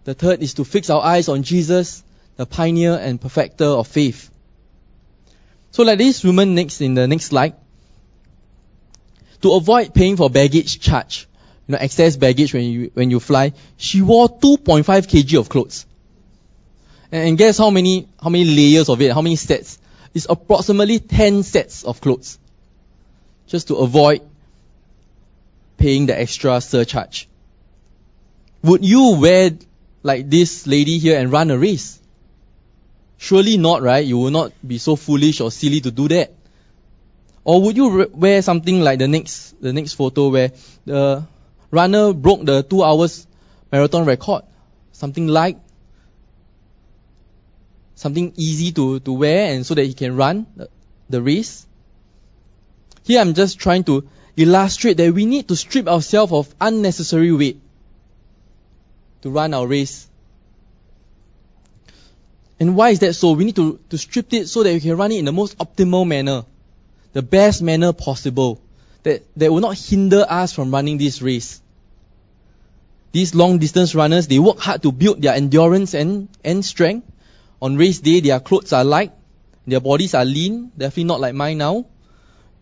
The 0.05 0.13
third 0.13 0.43
is 0.43 0.53
to 0.55 0.65
fix 0.65 0.91
our 0.91 1.03
eyes 1.03 1.31
on 1.31 1.43
Jesus, 1.43 2.05
the 2.37 2.45
pioneer 2.45 2.99
and 3.01 3.19
perfecter 3.19 3.65
of 3.65 3.89
faith. 3.89 4.31
So 5.71 5.85
like 5.85 5.97
this 5.97 6.23
woman 6.23 6.55
next 6.55 6.83
in 6.83 6.93
the 6.93 7.09
next 7.09 7.25
slide, 7.25 7.55
to 9.41 9.53
avoid 9.55 9.95
paying 9.95 10.19
for 10.19 10.29
baggage 10.29 10.79
charge, 10.81 11.27
you 11.67 11.73
know, 11.73 11.79
excess 11.79 12.17
baggage 12.17 12.53
when 12.53 12.65
you, 12.65 12.91
when 12.93 13.11
you 13.11 13.21
fly, 13.21 13.55
she 13.79 14.03
wore 14.03 14.29
2.5 14.29 14.85
kg 14.85 15.39
of 15.39 15.49
clothes. 15.49 15.87
And, 17.11 17.39
guess 17.39 17.57
how 17.57 17.71
many, 17.71 18.07
how 18.23 18.29
many 18.29 18.45
layers 18.45 18.91
of 18.91 19.01
it, 19.01 19.15
how 19.15 19.23
many 19.23 19.37
sets? 19.37 19.79
Is 20.15 20.27
approximately 20.31 20.99
10 20.99 21.43
sets 21.43 21.85
of 21.85 22.01
clothes. 22.01 22.39
Just 23.47 23.69
to 23.69 23.77
avoid 23.77 24.23
paying 25.77 26.07
the 26.07 26.19
extra 26.19 26.61
surcharge. 26.61 27.29
Would 28.63 28.85
you 28.85 29.19
wear 29.21 29.51
like 30.03 30.31
this 30.31 30.67
lady 30.67 30.99
here 30.99 31.19
and 31.19 31.31
run 31.31 31.51
a 31.51 31.59
race? 31.59 32.01
Surely 33.19 33.59
not, 33.59 33.83
right? 33.83 34.05
You 34.05 34.19
will 34.19 34.31
not 34.31 34.53
be 34.67 34.79
so 34.79 34.97
foolish 34.97 35.41
or 35.41 35.51
silly 35.51 35.81
to 35.81 35.91
do 35.91 36.09
that. 36.09 36.33
Or 37.43 37.61
would 37.61 37.77
you 37.77 38.09
wear 38.15 38.41
something 38.41 38.81
like 38.81 38.99
the 38.99 39.09
next, 39.09 39.61
the 39.61 39.73
next 39.73 39.95
photo 39.95 40.29
where 40.29 40.53
the, 40.87 41.27
runner 41.75 42.15
broke 42.15 42.45
the 42.45 42.63
two 42.63 42.83
hours 42.83 43.27
marathon 43.71 44.07
record. 44.07 44.45
Something 44.93 45.27
light, 45.27 45.59
something 47.95 48.33
easy 48.37 48.73
to, 48.73 49.01
to 49.01 49.13
wear 49.13 49.53
and 49.55 49.65
so 49.65 49.75
that 49.75 49.85
he 49.85 49.95
can 49.95 50.17
run 50.17 50.47
the, 50.57 50.69
the 51.11 51.23
race. 51.23 51.67
Here 53.05 53.21
I'm 53.21 53.35
just 53.35 53.59
trying 53.59 53.85
to 53.85 54.09
illustrate 54.37 54.97
that 54.97 55.13
we 55.13 55.27
need 55.27 55.49
to 55.49 55.57
strip 55.57 55.87
ourselves 55.87 56.33
of 56.33 56.55
unnecessary 56.61 57.33
weight 57.33 57.61
to 59.23 59.31
run 59.31 59.55
our 59.55 59.67
race. 59.67 60.09
And 62.61 62.77
why 62.77 62.91
is 62.91 63.01
that 63.01 63.15
so? 63.15 63.33
We 63.33 63.45
need 63.45 63.57
to, 63.57 63.79
to 63.91 63.99
strip 63.99 64.33
it 64.33 64.49
so 64.49 64.63
that 64.63 64.73
we 64.73 64.81
can 64.81 64.97
run 64.97 65.13
it 65.13 65.19
in 65.19 65.25
the 65.25 65.33
most 65.33 65.59
optimal 65.59 66.07
manner, 66.07 66.45
the 67.13 67.23
best 67.23 67.63
manner 67.63 67.93
possible, 67.93 68.61
that, 69.03 69.23
that 69.37 69.53
will 69.53 69.61
not 69.61 69.77
hinder 69.77 70.25
us 70.29 70.53
from 70.53 70.71
running 70.71 70.99
this 70.99 71.21
race. 71.21 71.61
These 73.13 73.35
long 73.35 73.59
distance 73.59 73.95
runners, 73.95 74.27
they 74.27 74.39
work 74.39 74.59
hard 74.59 74.83
to 74.83 74.93
build 74.93 75.23
their 75.23 75.35
endurance 75.35 75.95
and, 75.95 76.29
and 76.45 76.65
strength. 76.65 77.11
On 77.65 77.79
race 77.79 78.01
day, 78.01 78.21
their 78.21 78.41
clothes 78.41 78.75
are 78.75 78.85
light, 78.85 79.11
their 79.67 79.81
bodies 79.81 80.13
are 80.13 80.27
lean, 80.27 80.71
definitely 80.77 81.05
not 81.05 81.21
like 81.21 81.35
mine 81.35 81.57
now. 81.57 81.87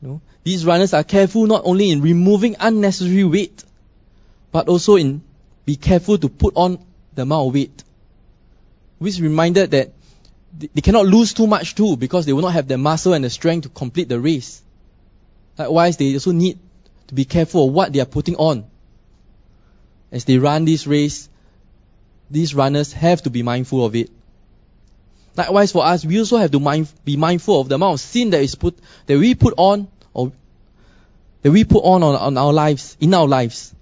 You 0.00 0.08
know, 0.08 0.20
these 0.44 0.64
runners 0.64 0.94
are 0.94 1.02
careful 1.02 1.48
not 1.48 1.62
only 1.64 1.90
in 1.90 2.00
removing 2.02 2.54
unnecessary 2.60 3.24
weight, 3.24 3.64
but 4.52 4.68
also 4.68 4.94
in 4.94 5.20
be 5.66 5.74
careful 5.74 6.18
to 6.18 6.28
put 6.28 6.54
on 6.54 6.78
the 7.16 7.22
amount 7.22 7.48
of 7.48 7.54
weight. 7.54 7.82
Which 9.00 9.18
reminded 9.18 9.72
that 9.72 9.90
they 10.56 10.80
cannot 10.80 11.06
lose 11.06 11.34
too 11.34 11.48
much 11.48 11.74
too 11.74 11.96
because 11.96 12.24
they 12.24 12.32
will 12.32 12.42
not 12.42 12.52
have 12.52 12.68
the 12.68 12.78
muscle 12.78 13.12
and 13.12 13.24
the 13.24 13.30
strength 13.30 13.64
to 13.64 13.70
complete 13.70 14.08
the 14.08 14.20
race. 14.20 14.62
Likewise, 15.58 15.96
they 15.96 16.14
also 16.14 16.30
need 16.30 16.60
to 17.08 17.14
be 17.14 17.24
careful 17.24 17.66
of 17.66 17.74
what 17.74 17.92
they 17.92 17.98
are 17.98 18.12
putting 18.18 18.36
on. 18.36 18.66
As 20.12 20.26
they 20.26 20.38
run 20.38 20.64
this 20.64 20.86
race, 20.86 21.28
these 22.30 22.54
runners 22.54 22.92
have 22.92 23.22
to 23.22 23.30
be 23.30 23.42
mindful 23.42 23.84
of 23.84 23.96
it. 23.96 24.08
Likewise 25.36 25.72
for 25.72 25.84
us, 25.84 26.04
we 26.04 26.18
also 26.18 26.36
have 26.36 26.50
to 26.50 26.60
mind, 26.60 26.92
be 27.04 27.16
mindful 27.16 27.60
of 27.60 27.68
the 27.68 27.76
amount 27.76 27.94
of 27.94 28.00
sin 28.00 28.30
that 28.30 28.42
is 28.42 28.54
put, 28.54 28.78
that 29.06 29.18
we 29.18 29.34
put 29.34 29.54
on, 29.56 29.88
or 30.12 30.32
that 31.42 31.50
we 31.50 31.64
put 31.64 31.80
on, 31.80 32.02
on, 32.02 32.14
on 32.14 32.36
our 32.36 32.52
lives, 32.52 32.96
in 33.00 33.14
our 33.14 33.26
lives. 33.26 33.74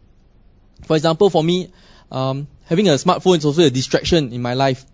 For 0.85 0.97
example, 0.97 1.29
for 1.29 1.43
me, 1.43 1.73
um, 2.13 2.47
having 2.65 2.89
a 2.89 2.93
smartphone 2.93 3.39
is 3.39 3.45
also 3.45 3.63
a 3.63 3.71
distraction 3.71 4.33
in 4.33 4.43
my 4.43 4.55
life. 4.55 4.85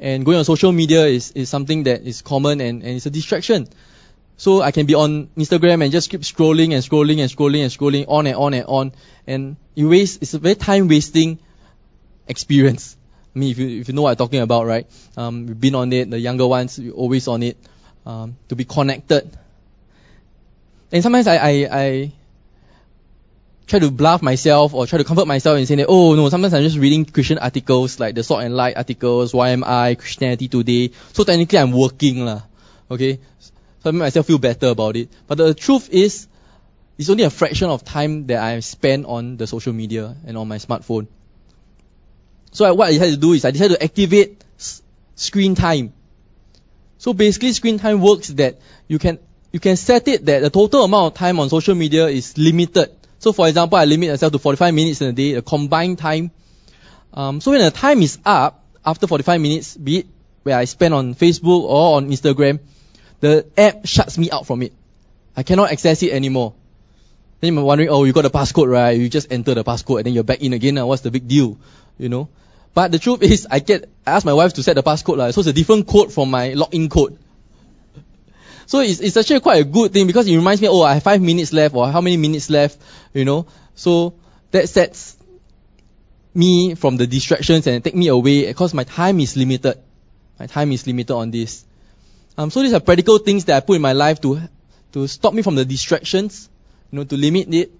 And 0.00 0.24
going 0.24 0.38
on 0.38 0.44
social 0.44 0.72
media 0.72 1.06
is, 1.06 1.32
is 1.32 1.48
something 1.48 1.84
that 1.84 2.02
is 2.02 2.22
common 2.22 2.60
and, 2.60 2.82
and 2.82 2.96
it's 2.96 3.06
a 3.06 3.10
distraction. 3.10 3.68
So 4.36 4.60
I 4.60 4.72
can 4.72 4.86
be 4.86 4.94
on 4.94 5.28
Instagram 5.36 5.82
and 5.82 5.92
just 5.92 6.10
keep 6.10 6.22
scrolling 6.22 6.74
and 6.74 6.82
scrolling 6.82 7.20
and 7.20 7.30
scrolling 7.30 7.62
and 7.62 7.70
scrolling 7.70 8.06
on 8.08 8.26
and 8.26 8.36
on 8.36 8.54
and 8.54 8.64
on. 8.66 8.92
And 9.26 9.56
you 9.74 9.88
waste, 9.88 10.22
it's 10.22 10.34
a 10.34 10.38
very 10.38 10.56
time 10.56 10.88
wasting 10.88 11.38
experience. 12.26 12.96
I 13.34 13.38
mean, 13.38 13.50
if 13.50 13.58
you, 13.58 13.80
if 13.80 13.88
you 13.88 13.94
know 13.94 14.02
what 14.02 14.10
I'm 14.10 14.16
talking 14.16 14.40
about, 14.40 14.66
right? 14.66 14.86
Um, 15.16 15.46
we've 15.46 15.60
been 15.60 15.74
on 15.74 15.92
it, 15.92 16.10
the 16.10 16.18
younger 16.18 16.46
ones, 16.46 16.78
we're 16.78 16.92
always 16.92 17.26
on 17.26 17.42
it, 17.42 17.56
um, 18.06 18.36
to 18.48 18.54
be 18.54 18.64
connected. 18.64 19.36
And 20.92 21.02
sometimes 21.02 21.26
I, 21.26 21.36
I, 21.36 21.68
I 21.70 22.12
try 23.66 23.80
to 23.80 23.90
bluff 23.90 24.22
myself 24.22 24.74
or 24.74 24.86
try 24.86 24.98
to 24.98 25.04
comfort 25.04 25.26
myself 25.26 25.56
and 25.56 25.66
say 25.66 25.74
that, 25.76 25.86
oh 25.88 26.14
no, 26.14 26.28
sometimes 26.28 26.54
I'm 26.54 26.62
just 26.62 26.78
reading 26.78 27.04
Christian 27.04 27.38
articles 27.38 27.98
like 27.98 28.14
the 28.14 28.22
Salt 28.22 28.44
and 28.44 28.54
Light 28.54 28.76
articles, 28.76 29.32
YMI, 29.32 29.98
Christianity 29.98 30.48
Today. 30.48 30.92
So 31.12 31.24
technically 31.24 31.58
I'm 31.58 31.72
working 31.72 32.24
lah. 32.24 32.42
Okay? 32.88 33.18
So 33.42 33.52
I 33.86 33.90
make 33.90 34.00
myself 34.00 34.26
feel 34.26 34.38
better 34.38 34.68
about 34.68 34.96
it. 34.96 35.08
But 35.26 35.38
the 35.38 35.54
truth 35.54 35.88
is, 35.90 36.28
it's 36.96 37.10
only 37.10 37.24
a 37.24 37.30
fraction 37.30 37.70
of 37.70 37.82
time 37.84 38.28
that 38.28 38.40
I 38.40 38.60
spend 38.60 39.06
on 39.06 39.36
the 39.36 39.48
social 39.48 39.72
media 39.72 40.14
and 40.24 40.38
on 40.38 40.46
my 40.46 40.58
smartphone. 40.58 41.08
So 42.54 42.64
I, 42.64 42.70
what 42.70 42.88
I 42.88 42.92
decided 42.92 43.16
to 43.16 43.20
do 43.20 43.32
is 43.32 43.44
I 43.44 43.50
decided 43.50 43.76
to 43.76 43.82
activate 43.84 44.42
s- 44.58 44.80
screen 45.16 45.56
time. 45.56 45.92
So 46.98 47.12
basically 47.12 47.52
screen 47.52 47.78
time 47.78 48.00
works 48.00 48.28
that 48.28 48.60
you 48.86 48.98
can, 49.00 49.18
you 49.52 49.58
can 49.58 49.76
set 49.76 50.06
it 50.06 50.24
that 50.24 50.40
the 50.40 50.50
total 50.50 50.84
amount 50.84 51.12
of 51.12 51.18
time 51.18 51.40
on 51.40 51.50
social 51.50 51.74
media 51.74 52.06
is 52.06 52.38
limited. 52.38 52.94
So 53.18 53.32
for 53.32 53.48
example, 53.48 53.76
I 53.76 53.86
limit 53.86 54.08
myself 54.08 54.32
to 54.32 54.38
45 54.38 54.72
minutes 54.72 55.00
in 55.00 55.08
a 55.08 55.12
day, 55.12 55.34
a 55.34 55.42
combined 55.42 55.98
time. 55.98 56.30
Um, 57.12 57.40
so 57.40 57.50
when 57.50 57.60
the 57.60 57.72
time 57.72 58.00
is 58.02 58.18
up, 58.24 58.64
after 58.86 59.08
45 59.08 59.40
minutes, 59.40 59.76
be 59.76 59.98
it 59.98 60.06
where 60.44 60.56
I 60.56 60.64
spend 60.66 60.94
on 60.94 61.14
Facebook 61.14 61.62
or 61.62 61.96
on 61.96 62.08
Instagram, 62.10 62.60
the 63.18 63.46
app 63.56 63.84
shuts 63.84 64.16
me 64.16 64.30
out 64.30 64.46
from 64.46 64.62
it. 64.62 64.72
I 65.36 65.42
cannot 65.42 65.72
access 65.72 66.04
it 66.04 66.12
anymore. 66.12 66.54
Then 67.40 67.54
you're 67.54 67.64
wondering, 67.64 67.88
oh, 67.88 68.04
you 68.04 68.12
got 68.12 68.22
the 68.22 68.30
passcode, 68.30 68.70
right? 68.70 68.92
You 68.92 69.08
just 69.08 69.32
enter 69.32 69.54
the 69.54 69.64
passcode 69.64 69.98
and 69.98 70.06
then 70.06 70.12
you're 70.14 70.22
back 70.22 70.40
in 70.40 70.52
again. 70.52 70.76
Now, 70.76 70.86
what's 70.86 71.02
the 71.02 71.10
big 71.10 71.26
deal? 71.26 71.58
You 71.98 72.08
know? 72.08 72.28
But 72.74 72.90
the 72.90 72.98
truth 72.98 73.22
is, 73.22 73.46
I 73.48 73.60
get, 73.60 73.88
I 74.04 74.12
ask 74.12 74.26
my 74.26 74.34
wife 74.34 74.54
to 74.54 74.62
set 74.62 74.74
the 74.74 74.82
passcode, 74.82 75.16
like, 75.16 75.32
so 75.32 75.40
it's 75.40 75.48
a 75.48 75.52
different 75.52 75.86
code 75.86 76.12
from 76.12 76.30
my 76.30 76.50
login 76.50 76.90
code. 76.90 77.18
So 78.66 78.80
it's, 78.80 79.00
it's 79.00 79.14
actually 79.18 79.40
quite 79.40 79.60
a 79.60 79.64
good 79.64 79.92
thing 79.92 80.06
because 80.06 80.26
it 80.26 80.34
reminds 80.34 80.62
me, 80.62 80.68
oh, 80.68 80.80
I 80.80 80.94
have 80.94 81.02
five 81.02 81.20
minutes 81.20 81.52
left 81.52 81.74
or 81.74 81.86
how 81.92 82.00
many 82.00 82.16
minutes 82.16 82.48
left, 82.48 82.78
you 83.12 83.26
know. 83.26 83.46
So 83.74 84.14
that 84.52 84.70
sets 84.70 85.18
me 86.32 86.74
from 86.74 86.96
the 86.96 87.06
distractions 87.06 87.66
and 87.66 87.84
take 87.84 87.94
me 87.94 88.08
away 88.08 88.46
because 88.46 88.72
my 88.72 88.84
time 88.84 89.20
is 89.20 89.36
limited. 89.36 89.78
My 90.40 90.46
time 90.46 90.72
is 90.72 90.86
limited 90.86 91.12
on 91.12 91.30
this. 91.30 91.66
Um, 92.38 92.50
so 92.50 92.62
these 92.62 92.72
are 92.72 92.80
practical 92.80 93.18
things 93.18 93.44
that 93.44 93.56
I 93.56 93.60
put 93.60 93.76
in 93.76 93.82
my 93.82 93.92
life 93.92 94.20
to, 94.22 94.40
to 94.92 95.06
stop 95.08 95.34
me 95.34 95.42
from 95.42 95.56
the 95.56 95.66
distractions, 95.66 96.48
you 96.90 96.98
know, 96.98 97.04
to 97.04 97.16
limit 97.16 97.52
it. 97.52 97.72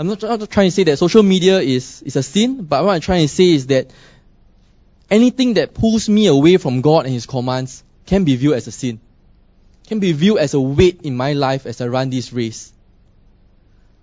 I'm 0.00 0.06
not, 0.06 0.24
I'm 0.24 0.40
not 0.40 0.48
trying 0.48 0.68
to 0.68 0.70
say 0.70 0.84
that 0.84 0.96
social 0.96 1.22
media 1.22 1.58
is, 1.58 2.00
is 2.00 2.16
a 2.16 2.22
sin, 2.22 2.64
but 2.64 2.82
what 2.82 2.94
I'm 2.94 3.02
trying 3.02 3.20
to 3.20 3.28
say 3.28 3.50
is 3.50 3.66
that 3.66 3.92
anything 5.10 5.54
that 5.54 5.74
pulls 5.74 6.08
me 6.08 6.26
away 6.26 6.56
from 6.56 6.80
God 6.80 7.04
and 7.04 7.12
His 7.12 7.26
commands 7.26 7.84
can 8.06 8.24
be 8.24 8.34
viewed 8.34 8.54
as 8.54 8.66
a 8.66 8.72
sin. 8.72 8.98
Can 9.88 9.98
be 9.98 10.12
viewed 10.12 10.38
as 10.38 10.54
a 10.54 10.60
weight 10.60 11.02
in 11.02 11.18
my 11.18 11.34
life 11.34 11.66
as 11.66 11.82
I 11.82 11.88
run 11.88 12.08
this 12.08 12.32
race. 12.32 12.72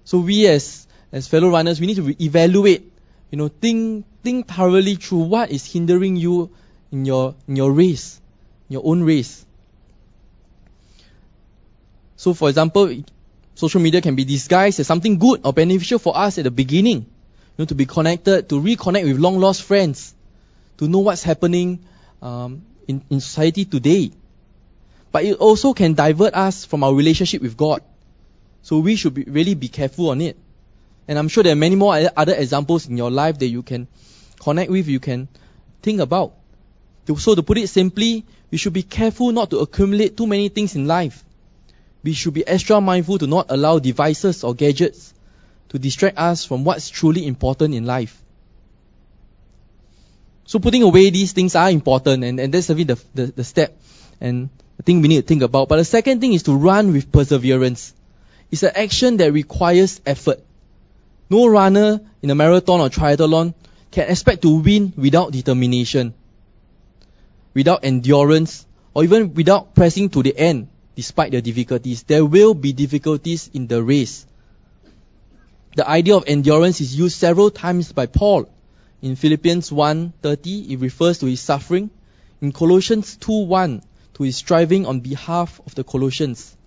So 0.04 0.20
we 0.20 0.46
as, 0.46 0.86
as 1.12 1.28
fellow 1.28 1.50
runners, 1.50 1.82
we 1.82 1.88
need 1.88 1.96
to 1.96 2.24
evaluate, 2.24 2.92
you 3.32 3.40
know, 3.40 3.48
think, 3.48 4.06
think 4.22 4.48
thoroughly 4.48 4.94
through 4.98 5.24
what 5.24 5.50
is 5.50 5.66
hindering 5.66 6.16
you 6.16 6.52
in 6.92 7.06
your, 7.06 7.34
in 7.48 7.56
your 7.56 7.72
race, 7.72 8.22
in 8.70 8.74
your 8.74 8.84
own 8.86 9.02
race. 9.02 9.44
So 12.18 12.36
for 12.36 12.50
example, 12.50 13.02
social 13.58 13.82
media 13.82 14.02
can 14.02 14.16
be 14.16 14.24
disguised 14.24 14.80
as 14.80 14.86
something 14.86 15.18
good 15.18 15.42
or 15.44 15.52
beneficial 15.52 15.98
for 15.98 16.16
us 16.16 16.38
at 16.38 16.44
the 16.44 16.52
beginning. 16.52 17.00
You 17.00 17.58
know, 17.58 17.66
to 17.66 17.74
be 17.74 17.88
connected, 17.88 18.50
to 18.50 18.62
reconnect 18.62 19.04
with 19.06 19.18
long 19.18 19.40
lost 19.40 19.64
friends, 19.64 20.14
to 20.78 20.88
know 20.88 21.00
what's 21.00 21.24
happening 21.24 21.80
um, 22.22 22.62
in, 22.88 23.02
in 23.10 23.20
society 23.20 23.66
today. 23.66 24.12
But 25.12 25.26
it 25.26 25.38
also 25.38 25.74
can 25.74 25.96
divert 25.96 26.36
us 26.36 26.66
from 26.66 26.84
our 26.84 26.94
relationship 26.94 27.42
with 27.42 27.58
God. 27.58 27.82
So 28.62 28.78
we 28.78 28.96
should 28.96 29.16
be, 29.16 29.24
really 29.24 29.56
be 29.56 29.70
careful 29.70 30.12
on 30.12 30.22
it. 30.22 30.38
And 31.08 31.18
I'm 31.18 31.28
sure 31.28 31.42
there 31.42 31.54
are 31.54 31.56
many 31.56 31.76
more 31.76 31.98
other 32.16 32.36
examples 32.36 32.88
in 32.88 32.96
your 32.96 33.10
life 33.10 33.40
that 33.40 33.48
you 33.48 33.64
can 33.64 33.88
connect 34.40 34.70
with, 34.70 34.88
you 34.88 35.00
can 35.00 35.30
think 35.82 36.00
about. 36.00 36.34
So 37.18 37.34
to 37.34 37.42
put 37.42 37.58
it 37.58 37.70
simply, 37.70 38.24
we 38.52 38.60
should 38.60 38.74
be 38.74 38.84
careful 38.84 39.32
not 39.32 39.50
to 39.50 39.60
accumulate 39.60 40.16
too 40.16 40.28
many 40.28 40.50
things 40.50 40.76
in 40.76 40.86
life. 40.86 41.24
We 42.04 42.14
should 42.14 42.34
be 42.34 42.48
extra 42.48 42.80
mindful 42.80 43.18
to 43.20 43.28
not 43.28 43.48
allow 43.50 43.80
devices 43.80 44.44
or 44.44 44.54
gadgets 44.54 45.14
to 45.70 45.80
distract 45.80 46.18
us 46.18 46.46
from 46.46 46.64
what's 46.64 46.90
truly 46.90 47.28
important 47.28 47.74
in 47.74 47.86
life. 47.86 48.22
So 50.46 50.60
putting 50.60 50.84
away 50.84 51.10
these 51.10 51.34
things 51.34 51.56
are 51.56 51.70
important 51.70 52.24
and, 52.24 52.40
and 52.40 52.54
that's 52.54 52.68
the, 52.68 52.76
the, 53.14 53.26
the 53.26 53.44
step 53.44 53.78
and 54.22 54.50
the 54.78 54.84
thing 54.84 55.02
we 55.02 55.10
need 55.10 55.22
to 55.22 55.28
think 55.28 55.42
about. 55.42 55.68
But 55.68 55.78
the 55.78 55.86
second 55.86 56.22
thing 56.22 56.34
is 56.34 56.44
to 56.44 56.56
run 56.56 56.94
with 56.94 57.12
perseverance. 57.12 57.94
It's 58.50 58.64
an 58.64 58.72
action 58.76 59.18
that 59.18 59.34
requires 59.34 60.00
effort. 60.06 60.42
No 61.30 61.48
runner 61.48 62.00
in 62.22 62.30
a 62.30 62.36
marathon 62.36 62.80
or 62.80 62.88
triathlon 62.88 63.54
can 63.92 64.10
expect 64.10 64.44
to 64.44 64.62
win 64.62 64.94
without 64.96 65.34
determination, 65.34 66.14
without 67.54 67.84
endurance, 67.84 68.66
or 68.94 69.04
even 69.04 69.34
without 69.34 69.76
pressing 69.76 70.10
to 70.12 70.24
the 70.24 70.38
end 70.38 70.70
despite 70.98 71.32
the 71.32 71.44
difficulties. 71.44 72.02
There 72.02 72.26
will 72.26 72.56
be 72.56 72.74
difficulties 72.74 73.52
in 73.54 73.68
the 73.68 73.84
race. 73.84 74.26
The 75.76 75.88
idea 75.88 76.16
of 76.16 76.24
endurance 76.26 76.82
is 76.82 76.98
used 76.98 77.18
several 77.18 77.52
times 77.52 77.92
by 77.92 78.08
Paul. 78.08 78.50
In 79.04 79.16
Philippians 79.16 79.70
1:30, 79.70 80.72
it 80.72 80.80
refers 80.80 81.20
to 81.20 81.28
his 81.28 81.40
suffering. 81.40 81.92
In 82.42 82.52
Colossians 82.52 83.16
2:1, 83.18 83.84
to 84.16 84.24
his 84.24 84.38
striving 84.38 84.88
on 84.88 85.02
behalf 85.02 85.62
of 85.68 85.76
the 85.76 85.84
Colossians. 85.84 86.58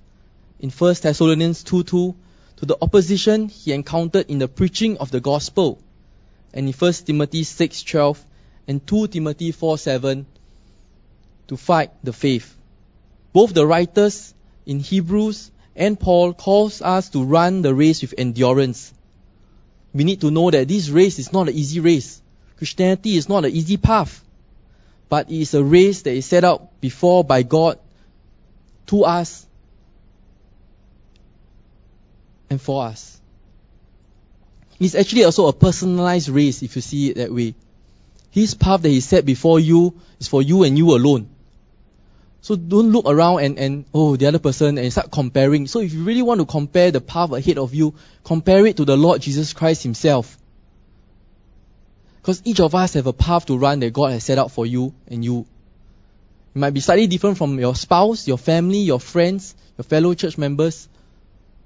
In 0.61 0.71
1 0.71 1.03
Thessalonians 1.03 1.65
2:2, 1.65 2.15
to 2.59 2.67
the 2.67 2.79
opposition 2.81 3.49
he 3.49 3.73
encountered 3.73 4.31
in 4.31 4.39
the 4.39 4.47
preaching 4.47 4.97
of 4.99 5.11
the 5.11 5.21
gospel. 5.21 5.81
And 6.55 6.69
in 6.69 6.73
1 6.73 7.05
Timothy 7.05 7.43
6:12 7.43 8.23
and 8.69 8.87
2 8.87 9.09
Timothy 9.09 9.51
4:7 9.51 10.25
to 11.49 11.57
fight 11.57 11.91
the 12.05 12.13
faith. 12.13 12.55
Both 13.33 13.55
the 13.55 13.67
writers 13.67 14.35
in 14.67 14.81
Hebrews 14.81 15.51
and 15.77 15.99
Paul 15.99 16.35
calls 16.35 16.83
us 16.83 17.11
to 17.11 17.25
run 17.25 17.63
the 17.63 17.75
race 17.75 18.03
with 18.03 18.15
endurance. 18.19 18.93
we 19.93 20.05
need 20.05 20.21
to 20.21 20.31
know 20.31 20.51
that 20.51 20.69
this 20.69 20.89
race 20.89 21.19
is 21.19 21.33
not 21.33 21.49
an 21.49 21.55
easy 21.55 21.81
race. 21.81 22.21
Christianity 22.59 23.17
is 23.17 23.29
not 23.29 23.45
an 23.45 23.53
easy 23.53 23.77
path, 23.79 24.23
but 25.09 25.31
it 25.31 25.41
is 25.41 25.55
a 25.55 25.65
race 25.65 26.03
that 26.03 26.13
is 26.13 26.27
set 26.27 26.45
out 26.45 26.81
before 26.81 27.25
by 27.25 27.43
God 27.43 27.79
to 28.89 29.05
us 29.05 29.47
and 32.51 32.61
for 32.61 32.85
us. 32.85 33.19
It's 34.79 34.95
actually 34.95 35.25
also 35.25 35.47
a 35.47 35.53
personalized 35.53 36.29
race 36.29 36.63
if 36.63 36.77
you 36.77 36.83
see 36.83 37.11
it 37.11 37.17
that 37.17 37.33
way. 37.33 37.55
His 38.31 38.55
path 38.55 38.83
that 38.83 38.89
He 38.91 39.01
set 39.01 39.25
before 39.25 39.59
you 39.59 39.95
is 40.19 40.29
for 40.29 40.43
you 40.43 40.65
and 40.65 40.77
you 40.77 40.95
alone. 40.95 41.30
So 42.43 42.57
don't 42.57 42.91
look 42.91 43.07
around 43.07 43.41
and, 43.41 43.59
and 43.59 43.85
oh 43.93 44.17
the 44.17 44.27
other 44.27 44.39
person 44.39 44.79
and 44.79 44.91
start 44.91 45.11
comparing. 45.11 45.67
So 45.67 45.81
if 45.81 45.93
you 45.93 46.05
really 46.05 46.23
want 46.23 46.41
to 46.41 46.47
compare 46.47 46.91
the 46.91 47.01
path 47.01 47.33
ahead 47.33 47.59
of 47.59 47.75
you, 47.75 47.95
compare 48.25 48.65
it 48.67 48.79
to 48.79 48.85
the 48.85 48.97
Lord 48.97 49.21
Jesus 49.21 49.53
Christ 49.53 49.83
Himself. 49.83 50.39
Because 52.21 52.43
each 52.45 52.61
of 52.61 52.75
us 52.75 52.95
have 52.95 53.07
a 53.07 53.13
path 53.13 53.47
to 53.47 53.59
run 53.59 53.81
that 53.81 53.93
God 53.93 54.13
has 54.13 54.25
set 54.25 54.39
out 54.39 54.51
for 54.51 54.67
you 54.67 54.95
and 55.07 55.25
you. 55.25 55.47
It 56.55 56.59
might 56.59 56.75
be 56.75 56.81
slightly 56.81 57.07
different 57.07 57.39
from 57.39 57.59
your 57.59 57.75
spouse, 57.75 58.27
your 58.27 58.39
family, 58.39 58.79
your 58.79 59.01
friends, 59.01 59.55
your 59.79 59.85
fellow 59.85 60.15
church 60.15 60.37
members. 60.37 60.89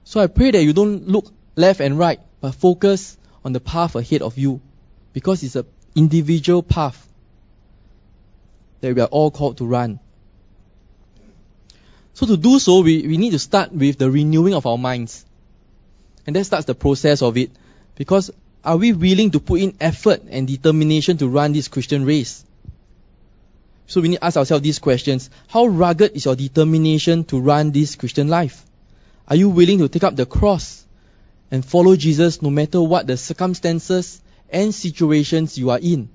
So 0.04 0.20
I 0.20 0.26
pray 0.26 0.50
that 0.50 0.62
you 0.62 0.72
don't 0.72 1.08
look 1.08 1.26
left 1.56 1.80
and 1.80 1.98
right, 1.98 2.20
but 2.40 2.54
focus 2.54 3.16
on 3.44 3.52
the 3.52 3.60
path 3.60 3.94
ahead 3.96 4.22
of 4.22 4.36
you. 4.38 4.60
Because 5.12 5.42
it's 5.42 5.56
an 5.56 5.66
individual 5.94 6.62
path 6.62 7.08
that 8.80 8.94
we 8.94 9.00
are 9.00 9.06
all 9.06 9.30
called 9.30 9.58
to 9.58 9.66
run. 9.66 10.00
So 12.14 12.26
to 12.26 12.36
do 12.36 12.60
so, 12.60 12.80
we, 12.80 13.06
we 13.06 13.16
need 13.16 13.30
to 13.30 13.38
start 13.38 13.72
with 13.72 13.98
the 13.98 14.10
renewing 14.10 14.54
of 14.54 14.66
our 14.66 14.78
minds. 14.78 15.24
And 16.26 16.36
that 16.36 16.44
starts 16.44 16.64
the 16.64 16.74
process 16.74 17.22
of 17.22 17.36
it. 17.36 17.50
Because 17.96 18.30
are 18.64 18.76
we 18.76 18.92
willing 18.92 19.32
to 19.32 19.40
put 19.40 19.60
in 19.60 19.76
effort 19.80 20.22
and 20.30 20.46
determination 20.46 21.18
to 21.18 21.28
run 21.28 21.52
this 21.52 21.68
Christian 21.68 22.04
race? 22.04 22.44
So 23.86 24.00
we 24.00 24.08
need 24.08 24.16
to 24.16 24.24
ask 24.24 24.36
ourselves 24.36 24.62
these 24.62 24.78
questions. 24.78 25.28
How 25.48 25.66
rugged 25.66 26.16
is 26.16 26.24
your 26.24 26.36
determination 26.36 27.24
to 27.24 27.40
run 27.40 27.72
this 27.72 27.96
Christian 27.96 28.28
life? 28.28 28.64
Are 29.26 29.36
you 29.36 29.48
willing 29.48 29.78
to 29.78 29.88
take 29.88 30.04
up 30.04 30.14
the 30.14 30.24
cross 30.24 30.84
and 31.50 31.64
follow 31.64 31.96
Jesus 31.96 32.40
no 32.40 32.50
matter 32.50 32.80
what 32.80 33.08
the 33.08 33.16
circumstances 33.16 34.22
and 34.48 34.72
situations 34.72 35.58
you 35.58 35.70
are 35.70 35.80
in? 35.80 36.08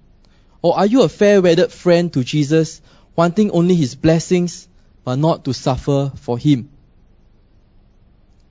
Or 0.61 0.77
are 0.77 0.85
you 0.85 1.03
a 1.03 1.09
fair 1.09 1.41
weathered 1.41 1.71
friend 1.71 2.11
to 2.13 2.23
Jesus, 2.23 2.81
wanting 3.15 3.51
only 3.51 3.75
his 3.75 3.95
blessings 3.95 4.68
but 5.09 5.17
not 5.17 5.43
to 5.43 5.55
suffer 5.55 6.11
for 6.17 6.37
him. 6.37 6.69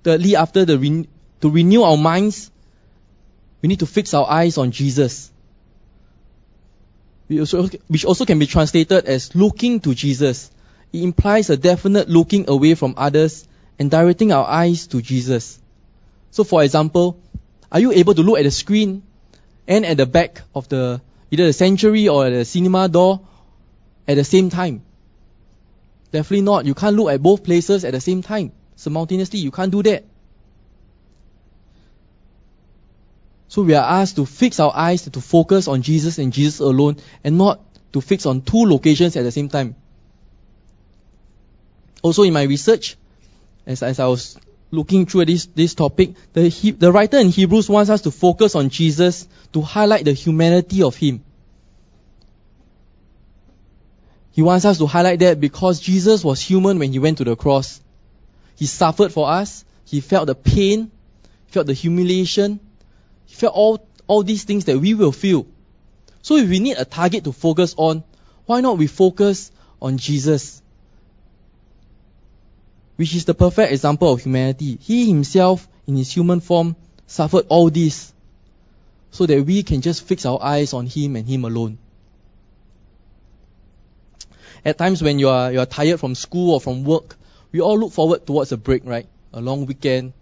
Thirdly, 0.03 0.35
after 0.35 0.65
the 0.65 0.77
re- 0.77 1.09
to 1.41 1.49
renew 1.49 1.83
our 1.83 1.97
minds, 1.97 2.51
we 3.63 3.69
need 3.69 3.79
to 3.79 3.87
fix 3.87 4.13
our 4.13 4.29
eyes 4.29 4.59
on 4.59 4.73
Jesus. 4.73 5.31
Which 7.29 8.05
also 8.05 8.25
can 8.25 8.41
be 8.41 8.47
translated 8.47 9.05
as 9.05 9.37
looking 9.37 9.79
to 9.87 9.95
Jesus. 9.95 10.51
It 10.93 11.05
implies 11.05 11.49
a 11.49 11.57
definite 11.57 12.09
looking 12.09 12.51
away 12.51 12.75
from 12.75 12.95
others 12.97 13.47
and 13.79 13.89
directing 13.89 14.33
our 14.33 14.45
eyes 14.45 14.89
to 14.89 15.01
Jesus. 15.01 15.61
So 16.33 16.43
for 16.43 16.65
example, 16.65 17.21
are 17.71 17.79
you 17.79 17.93
able 17.93 18.15
to 18.15 18.23
look 18.23 18.37
at 18.37 18.43
the 18.43 18.51
screen 18.51 19.05
and 19.69 19.87
at 19.87 19.97
the 19.97 20.07
back 20.07 20.43
of 20.57 20.69
the 20.69 21.01
either 21.31 21.47
the 21.47 21.53
sanctuary 21.53 22.09
or 22.09 22.29
the 22.29 22.45
cinema 22.45 22.89
door 22.89 23.21
at 24.09 24.17
the 24.17 24.25
same 24.25 24.51
time? 24.51 24.83
Definitely 26.11 26.43
not. 26.43 26.65
You 26.65 26.75
can't 26.75 26.97
look 26.97 27.11
at 27.11 27.23
both 27.23 27.45
places 27.45 27.85
at 27.85 27.93
the 27.93 28.01
same 28.01 28.23
time. 28.23 28.53
Simultaneously, 28.77 29.41
you 29.41 29.51
can't 29.51 29.71
do 29.71 29.83
that. 29.83 30.05
So 33.49 33.63
we 33.63 33.75
are 33.75 33.85
asked 33.85 34.17
to 34.17 34.27
fix 34.27 34.61
our 34.61 34.73
eyes 34.75 35.03
to 35.03 35.21
focus 35.21 35.69
on 35.69 35.83
Jesus 35.83 36.19
and 36.19 36.33
Jesus 36.33 36.61
alone 36.61 36.97
and 37.25 37.39
not 37.39 37.61
to 37.93 38.01
fix 38.01 38.27
on 38.27 38.43
two 38.43 38.65
locations 38.67 39.17
at 39.17 39.23
the 39.23 39.33
same 39.33 39.49
time. 39.49 39.75
Also 42.03 42.23
in 42.23 42.33
my 42.33 42.43
research, 42.43 42.97
as, 43.67 43.83
as 43.83 43.99
I 43.99 44.07
was 44.07 44.39
looking 44.71 45.07
through 45.07 45.25
this, 45.25 45.47
this 45.47 45.75
topic, 45.75 46.11
the, 46.35 46.51
the 46.79 46.93
writer 46.93 47.19
in 47.19 47.29
Hebrews 47.29 47.69
wants 47.69 47.91
us 47.91 48.03
to 48.03 48.11
focus 48.11 48.55
on 48.55 48.69
Jesus 48.69 49.27
to 49.53 49.63
highlight 49.63 50.05
the 50.05 50.13
humanity 50.13 50.83
of 50.83 50.95
Him. 50.95 51.25
He 54.39 54.43
wants 54.43 54.65
us 54.65 54.79
to 54.79 54.87
highlight 54.87 55.19
that 55.19 55.41
because 55.41 55.81
Jesus 55.81 56.23
was 56.23 56.41
human 56.41 56.79
when 56.79 56.93
he 56.93 57.01
went 57.01 57.19
to 57.19 57.25
the 57.25 57.35
cross. 57.35 57.81
He 58.55 58.67
suffered 58.67 59.13
for 59.13 59.29
us. 59.29 59.65
He 59.85 60.01
felt 60.01 60.29
the 60.29 60.37
pain, 60.37 60.93
felt 61.49 61.67
the 61.67 61.73
humiliation, 61.73 62.61
he 63.27 63.35
felt 63.35 63.53
all, 63.53 63.85
all 64.07 64.23
these 64.23 64.45
things 64.45 64.67
that 64.67 64.79
we 64.79 64.95
will 64.95 65.11
feel. 65.11 65.45
So 66.23 66.37
if 66.37 66.49
we 66.49 66.61
need 66.61 66.77
a 66.79 66.85
target 66.85 67.25
to 67.25 67.33
focus 67.33 67.75
on, 67.77 68.05
why 68.47 68.61
not 68.61 68.79
we 68.79 68.87
focus 68.87 69.51
on 69.83 69.99
Jesus? 69.99 70.63
Which 72.95 73.17
is 73.17 73.25
the 73.25 73.35
perfect 73.35 73.73
example 73.73 74.13
of 74.13 74.23
humanity. 74.23 74.79
He 74.81 75.09
himself, 75.09 75.67
in 75.89 75.97
his 75.97 76.13
human 76.13 76.39
form, 76.39 76.77
suffered 77.09 77.47
all 77.49 77.71
this 77.71 78.13
so 79.11 79.27
that 79.27 79.45
we 79.45 79.65
can 79.65 79.81
just 79.81 80.05
fix 80.05 80.25
our 80.25 80.41
eyes 80.41 80.75
on 80.75 80.87
him 80.87 81.17
and 81.17 81.29
him 81.29 81.45
alone. 81.45 81.79
At 84.69 84.77
times 84.77 85.03
when 85.03 85.19
you 85.19 85.31
are, 85.31 85.51
you 85.51 85.61
are 85.61 85.65
tired 85.65 85.99
from 85.99 86.15
school 86.15 86.53
or 86.53 86.61
from 86.61 86.85
work, 86.85 87.17
we 87.53 87.63
all 87.63 87.79
look 87.79 87.91
forward 87.91 88.27
towards 88.27 88.53
a 88.53 88.59
break, 88.59 88.85
right? 88.85 89.07
A 89.33 89.41
long 89.41 89.65
weekend, 89.65 90.13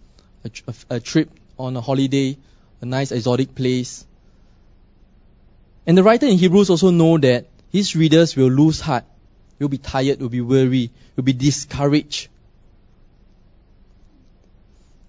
a, 0.45 0.51
a, 0.69 0.97
a 0.97 1.01
trip 1.01 1.31
on 1.59 1.77
a 1.77 1.81
holiday, 1.81 2.39
a 2.81 2.87
nice 2.87 3.11
exotic 3.11 3.57
place. 3.57 4.07
And 5.85 5.99
the 5.99 6.05
writer 6.05 6.27
in 6.27 6.39
Hebrews 6.39 6.71
also 6.71 6.91
know 6.91 7.19
that 7.19 7.49
his 7.73 7.97
readers 7.97 8.37
will 8.37 8.47
lose 8.47 8.81
heart, 8.81 9.05
will 9.59 9.67
be 9.67 9.79
tired, 9.79 10.21
will 10.21 10.29
be 10.29 10.43
weary, 10.43 10.93
will 11.17 11.25
be 11.25 11.33
discouraged. 11.33 12.29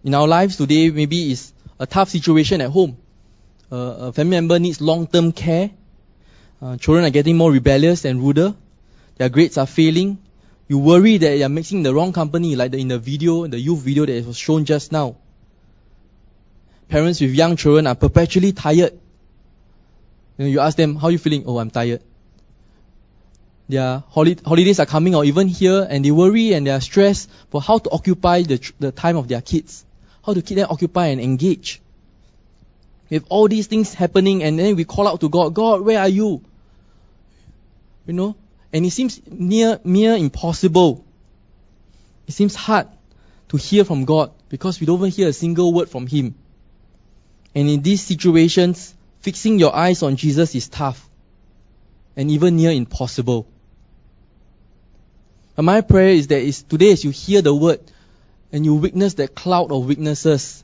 In 0.04 0.16
our 0.16 0.28
lives 0.28 0.58
today, 0.58 0.90
maybe 0.90 1.32
it's 1.32 1.54
a 1.80 1.86
tough 1.86 2.10
situation 2.10 2.60
at 2.62 2.72
home. 2.72 2.98
Uh, 3.72 3.76
a 3.76 4.14
family 4.14 4.38
member 4.38 4.58
needs 4.58 4.82
long-term 4.82 5.32
care. 5.32 5.70
Uh, 6.60 6.76
children 6.78 7.06
are 7.06 7.12
getting 7.12 7.38
more 7.38 7.52
rebellious 7.52 8.04
and 8.04 8.20
ruder 8.20 8.56
their 9.18 9.30
grades 9.30 9.58
are 9.58 9.66
failing, 9.66 10.20
you 10.68 10.80
worry 10.80 11.18
that 11.18 11.28
they 11.28 11.44
are 11.44 11.50
mixing 11.50 11.84
the 11.84 11.94
wrong 11.94 12.14
company, 12.14 12.56
like 12.56 12.72
the, 12.72 12.78
in 12.78 12.90
the 12.90 13.00
video, 13.00 13.48
the 13.48 13.60
youth 13.60 13.80
video 13.80 14.06
that 14.06 14.26
was 14.26 14.38
shown 14.38 14.66
just 14.66 14.92
now. 14.92 15.16
Parents 16.90 17.20
with 17.20 17.32
young 17.32 17.56
children 17.56 17.88
are 17.88 17.96
perpetually 17.96 18.52
tired. 18.52 18.94
You, 20.38 20.46
know, 20.46 20.46
you 20.46 20.60
ask 20.60 20.78
them, 20.78 20.96
how 20.96 21.08
are 21.08 21.12
you 21.12 21.18
feeling? 21.18 21.44
Oh, 21.48 21.58
I'm 21.58 21.70
tired. 21.70 22.02
Their 23.70 24.04
holi- 24.08 24.38
holidays 24.46 24.80
are 24.80 24.86
coming 24.86 25.16
or 25.16 25.26
even 25.26 25.48
here 25.48 25.86
and 25.90 26.06
they 26.06 26.12
worry 26.12 26.54
and 26.54 26.68
they 26.68 26.72
are 26.72 26.80
stressed 26.80 27.30
for 27.50 27.62
how 27.62 27.80
to 27.80 27.90
occupy 27.90 28.44
the, 28.44 28.58
tr- 28.58 28.74
the 28.80 28.92
time 28.92 29.18
of 29.18 29.28
their 29.28 29.42
kids. 29.42 29.86
How 30.26 30.34
to 30.34 30.42
keep 30.42 30.58
them 30.58 30.68
occupied 30.70 31.14
and 31.14 31.22
engaged. 31.22 31.82
With 33.10 33.26
all 33.30 33.48
these 33.48 33.68
things 33.68 33.94
happening 33.94 34.44
and 34.44 34.60
then 34.60 34.76
we 34.76 34.86
call 34.86 35.08
out 35.08 35.22
to 35.22 35.30
God, 35.30 35.54
God, 35.54 35.82
where 35.82 36.00
are 36.00 36.08
you? 36.10 36.44
You 38.06 38.14
know, 38.14 38.36
and 38.74 38.86
it 38.86 38.92
seems 38.92 39.22
near, 39.28 39.80
mere 39.84 40.16
impossible. 40.16 41.06
It 42.28 42.34
seems 42.34 42.56
hard 42.56 42.88
to 43.50 43.58
hear 43.58 43.86
from 43.86 44.06
God 44.06 44.32
because 44.50 44.80
we 44.80 44.86
don't 44.86 45.08
hear 45.10 45.30
a 45.30 45.34
single 45.34 45.74
word 45.74 45.90
from 45.90 46.08
Him. 46.08 46.36
And 47.56 47.70
in 47.70 47.82
these 47.82 48.02
situations, 48.02 48.94
fixing 49.22 49.60
your 49.60 49.76
eyes 49.76 50.04
on 50.04 50.16
Jesus 50.16 50.54
is 50.56 50.68
tough 50.68 51.10
and 52.16 52.30
even 52.30 52.58
near 52.58 52.72
impossible. 52.72 53.48
But 55.56 55.64
my 55.64 55.82
prayer 55.82 56.10
is 56.10 56.28
that 56.28 56.42
is 56.42 56.64
today 56.64 56.92
as 56.92 57.04
you 57.04 57.12
hear 57.12 57.42
the 57.42 57.56
word 57.56 57.80
and 58.52 58.66
you 58.66 58.76
witness 58.76 59.16
that 59.16 59.34
cloud 59.34 59.72
of 59.72 59.88
witnesses 59.88 60.64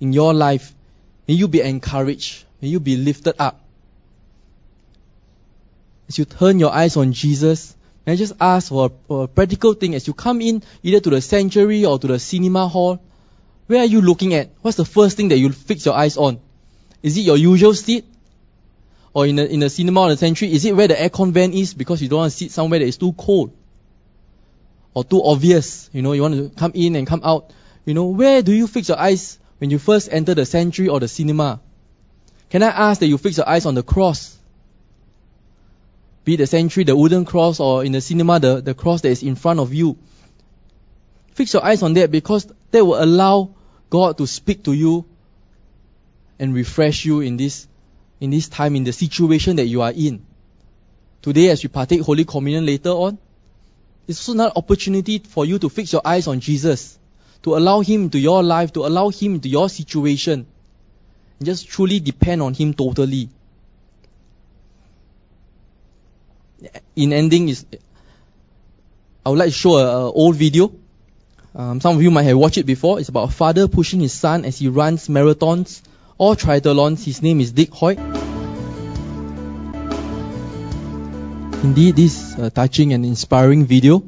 in 0.00 0.12
your 0.12 0.34
life, 0.34 0.74
may 1.26 1.34
you 1.34 1.48
be 1.48 1.60
encouraged, 1.60 2.44
may 2.60 2.68
you 2.68 2.80
be 2.80 2.96
lifted 2.96 3.36
up 3.38 3.60
as 6.08 6.18
you 6.18 6.24
turn 6.24 6.58
your 6.58 6.72
eyes 6.72 6.96
on 6.96 7.12
Jesus, 7.12 7.76
may 8.06 8.14
I 8.14 8.16
just 8.16 8.32
ask 8.40 8.70
for 8.70 8.86
a, 8.86 8.90
for 9.06 9.24
a 9.24 9.28
practical 9.28 9.74
thing 9.74 9.94
as 9.94 10.06
you 10.06 10.14
come 10.14 10.40
in 10.40 10.62
either 10.82 11.00
to 11.00 11.10
the 11.10 11.20
sanctuary 11.20 11.84
or 11.84 11.98
to 11.98 12.06
the 12.06 12.18
cinema 12.18 12.66
hall, 12.66 13.00
where 13.66 13.80
are 13.80 13.86
you 13.86 14.00
looking 14.00 14.32
at? 14.32 14.50
What's 14.62 14.78
the 14.78 14.86
first 14.86 15.16
thing 15.16 15.28
that 15.28 15.38
you 15.38 15.52
fix 15.52 15.84
your 15.84 15.94
eyes 15.94 16.16
on? 16.16 16.40
Is 17.02 17.16
it 17.18 17.20
your 17.20 17.36
usual 17.36 17.74
seat? 17.74 18.06
Or 19.12 19.26
in 19.26 19.36
the, 19.36 19.50
in 19.50 19.60
the 19.60 19.68
cinema 19.68 20.02
or 20.02 20.08
the 20.08 20.16
sanctuary, 20.16 20.54
is 20.54 20.64
it 20.64 20.74
where 20.74 20.88
the 20.88 20.94
aircon 20.94 21.32
vent 21.32 21.54
is 21.54 21.74
because 21.74 22.00
you 22.00 22.08
don't 22.08 22.20
want 22.20 22.32
to 22.32 22.38
sit 22.38 22.50
somewhere 22.50 22.78
that 22.78 22.86
is 22.86 22.96
too 22.96 23.12
cold? 23.12 23.54
Or 24.94 25.04
too 25.04 25.22
obvious, 25.22 25.90
you 25.92 26.00
know, 26.00 26.12
you 26.12 26.22
want 26.22 26.34
to 26.34 26.48
come 26.58 26.72
in 26.74 26.96
and 26.96 27.06
come 27.06 27.20
out. 27.22 27.52
You 27.84 27.94
know, 27.94 28.06
where 28.06 28.42
do 28.42 28.52
you 28.52 28.66
fix 28.66 28.88
your 28.88 28.98
eyes 28.98 29.38
when 29.58 29.70
you 29.70 29.78
first 29.78 30.08
enter 30.10 30.34
the 30.34 30.46
sanctuary 30.46 30.88
or 30.88 31.00
the 31.00 31.08
cinema? 31.08 31.60
Can 32.48 32.62
I 32.62 32.68
ask 32.68 33.00
that 33.00 33.06
you 33.06 33.18
fix 33.18 33.36
your 33.36 33.48
eyes 33.48 33.66
on 33.66 33.74
the 33.74 33.82
cross? 33.82 34.37
Be 36.28 36.36
the 36.36 36.46
sanctuary, 36.46 36.84
the 36.84 36.94
wooden 36.94 37.24
cross, 37.24 37.58
or 37.58 37.82
in 37.82 37.92
the 37.92 38.02
cinema, 38.02 38.38
the, 38.38 38.60
the 38.60 38.74
cross 38.74 39.00
that 39.00 39.08
is 39.08 39.22
in 39.22 39.34
front 39.34 39.60
of 39.60 39.72
you. 39.72 39.96
Fix 41.32 41.54
your 41.54 41.64
eyes 41.64 41.82
on 41.82 41.94
that 41.94 42.10
because 42.10 42.46
that 42.70 42.84
will 42.84 43.02
allow 43.02 43.54
God 43.88 44.18
to 44.18 44.26
speak 44.26 44.62
to 44.64 44.74
you 44.74 45.06
and 46.38 46.54
refresh 46.54 47.06
you 47.06 47.20
in 47.20 47.38
this 47.38 47.66
in 48.20 48.28
this 48.28 48.46
time 48.48 48.76
in 48.76 48.84
the 48.84 48.92
situation 48.92 49.56
that 49.56 49.66
you 49.68 49.80
are 49.80 49.92
in. 49.92 50.26
Today 51.22 51.48
as 51.48 51.62
we 51.62 51.68
partake 51.68 52.02
Holy 52.02 52.26
Communion 52.26 52.66
later 52.66 52.90
on, 52.90 53.16
it's 54.06 54.28
also 54.28 54.44
an 54.44 54.52
opportunity 54.54 55.20
for 55.20 55.46
you 55.46 55.58
to 55.58 55.70
fix 55.70 55.94
your 55.94 56.02
eyes 56.04 56.26
on 56.26 56.40
Jesus, 56.40 56.98
to 57.42 57.56
allow 57.56 57.80
Him 57.80 58.02
into 58.02 58.18
your 58.18 58.42
life, 58.42 58.74
to 58.74 58.84
allow 58.84 59.08
Him 59.08 59.36
into 59.36 59.48
your 59.48 59.70
situation, 59.70 60.46
and 61.38 61.46
just 61.46 61.68
truly 61.68 62.00
depend 62.00 62.42
on 62.42 62.52
Him 62.52 62.74
totally. 62.74 63.30
In 66.96 67.12
ending 67.12 67.48
is, 67.48 67.64
I 69.24 69.30
would 69.30 69.38
like 69.38 69.48
to 69.48 69.54
show 69.54 69.78
an 69.78 70.12
old 70.14 70.36
video. 70.36 70.72
Um, 71.54 71.80
some 71.80 71.96
of 71.96 72.02
you 72.02 72.10
might 72.10 72.24
have 72.24 72.36
watched 72.36 72.58
it 72.58 72.66
before. 72.66 73.00
It's 73.00 73.08
about 73.08 73.28
a 73.28 73.32
father 73.32 73.68
pushing 73.68 74.00
his 74.00 74.12
son 74.12 74.44
as 74.44 74.58
he 74.58 74.68
runs 74.68 75.08
marathons 75.08 75.82
or 76.18 76.34
triathlons. 76.34 77.04
His 77.04 77.22
name 77.22 77.40
is 77.40 77.52
Dick 77.52 77.70
Hoyt. 77.72 77.98
Indeed, 81.64 81.96
this 81.96 82.38
uh, 82.38 82.50
touching 82.50 82.92
and 82.92 83.04
inspiring 83.04 83.66
video 83.66 84.04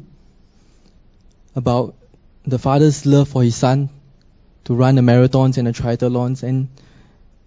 about 1.57 1.95
the 2.47 2.59
father's 2.59 3.07
love 3.07 3.29
for 3.29 3.43
his 3.43 3.57
son 3.57 3.91
to 4.65 4.75
run 4.75 4.95
the 4.95 5.03
marathons 5.03 5.59
and 5.59 5.67
the 5.67 5.73
triathlons 5.73 6.43
and 6.43 6.69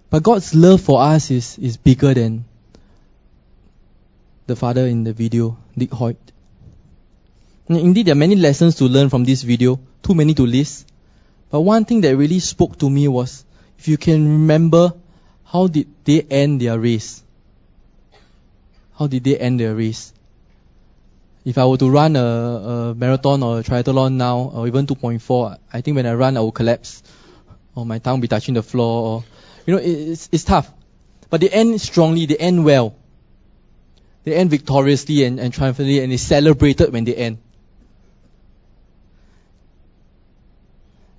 but 0.10 0.22
God's 0.22 0.54
love 0.54 0.82
for 0.82 1.02
us 1.02 1.32
is, 1.32 1.58
is 1.58 1.78
bigger 1.78 2.14
than 2.14 2.46
the 4.46 4.56
father 4.56 4.86
in 4.86 5.04
the 5.04 5.14
video, 5.14 5.58
Dick 5.78 5.92
Hoyt. 5.92 6.18
And 7.68 7.78
indeed, 7.78 8.08
there 8.08 8.14
are 8.14 8.16
many 8.16 8.36
lessons 8.36 8.76
to 8.76 8.86
learn 8.86 9.10
from 9.10 9.24
this 9.24 9.44
video, 9.44 9.80
too 10.02 10.14
many 10.14 10.34
to 10.34 10.46
list. 10.46 10.88
But 11.50 11.62
one 11.62 11.86
thing 11.86 12.02
that 12.02 12.18
really 12.18 12.40
spoke 12.40 12.78
to 12.80 12.90
me 12.90 13.08
was 13.08 13.46
if 13.78 13.88
you 13.88 13.98
can 13.98 14.28
remember 14.28 14.94
how 15.46 15.68
did 15.68 15.88
they 16.04 16.22
end 16.22 16.62
their 16.62 16.80
race? 16.80 17.24
How 18.98 19.08
did 19.08 19.24
they 19.24 19.38
end 19.38 19.60
their 19.60 19.76
race? 19.76 20.14
If 21.46 21.58
I 21.58 21.66
were 21.66 21.78
to 21.78 21.90
run 21.90 22.16
a, 22.16 22.22
a 22.22 22.96
marathon 22.96 23.44
or 23.44 23.60
a 23.60 23.64
triathlon 23.64 24.14
now, 24.14 24.52
or 24.54 24.68
even 24.68 24.88
2.4, 24.88 25.58
I 25.72 25.82
think 25.82 25.96
when 25.96 26.06
I 26.06 26.14
run, 26.14 26.38
I 26.38 26.40
will 26.40 26.52
collapse, 26.52 27.04
or 27.76 27.86
my 27.86 28.00
tongue 28.00 28.22
be 28.22 28.28
touching 28.28 28.54
the 28.54 28.64
floor, 28.64 29.08
or 29.08 29.24
you 29.66 29.76
know, 29.76 29.82
it's, 29.84 30.30
it's 30.32 30.44
tough. 30.44 30.72
But 31.30 31.42
they 31.42 31.50
end 31.50 31.80
strongly, 31.82 32.26
they 32.26 32.38
end 32.38 32.64
well. 32.64 32.96
They 34.24 34.36
end 34.36 34.50
victoriously 34.50 35.24
and, 35.26 35.40
and 35.40 35.54
triumphantly, 35.54 36.00
and 36.00 36.12
it's 36.14 36.24
celebrated 36.24 36.94
when 36.94 37.04
they 37.04 37.16
end. 37.16 37.38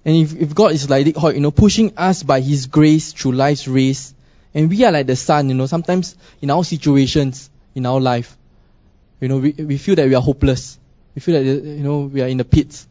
And 0.04 0.16
if, 0.16 0.34
if 0.36 0.54
God 0.54 0.72
is 0.72 0.88
like 0.90 1.06
you 1.06 1.40
know, 1.40 1.50
pushing 1.50 1.96
us 1.96 2.22
by 2.22 2.40
His 2.40 2.66
grace 2.66 3.12
through 3.12 3.32
life's 3.32 3.66
race, 3.66 4.14
and 4.54 4.70
we 4.70 4.84
are 4.84 4.92
like 4.92 5.06
the 5.06 5.16
sun, 5.16 5.48
you 5.48 5.54
know, 5.54 5.66
sometimes 5.66 6.16
in 6.40 6.50
our 6.50 6.62
situations, 6.62 7.50
in 7.74 7.86
our 7.86 8.00
life, 8.00 8.36
you 9.20 9.28
know, 9.28 9.38
we, 9.38 9.52
we 9.52 9.78
feel 9.78 9.96
that 9.96 10.06
we 10.06 10.14
are 10.14 10.22
hopeless. 10.22 10.78
We 11.14 11.20
feel 11.20 11.42
that, 11.42 11.44
you 11.44 11.82
know, 11.82 12.00
we 12.00 12.20
are 12.20 12.28
in 12.28 12.36
the 12.36 12.44
pits. 12.44 12.86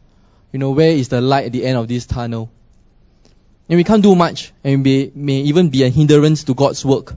You 0.52 0.58
know, 0.58 0.70
where 0.72 0.90
is 0.90 1.08
the 1.08 1.20
light 1.20 1.46
at 1.46 1.52
the 1.52 1.64
end 1.64 1.78
of 1.78 1.88
this 1.88 2.06
tunnel? 2.06 2.50
And 3.68 3.76
we 3.76 3.84
can't 3.84 4.02
do 4.02 4.14
much, 4.14 4.52
and 4.62 4.84
we 4.84 5.10
may 5.14 5.40
even 5.42 5.70
be 5.70 5.84
a 5.84 5.88
hindrance 5.88 6.44
to 6.44 6.54
God's 6.54 6.84
work. 6.84 7.14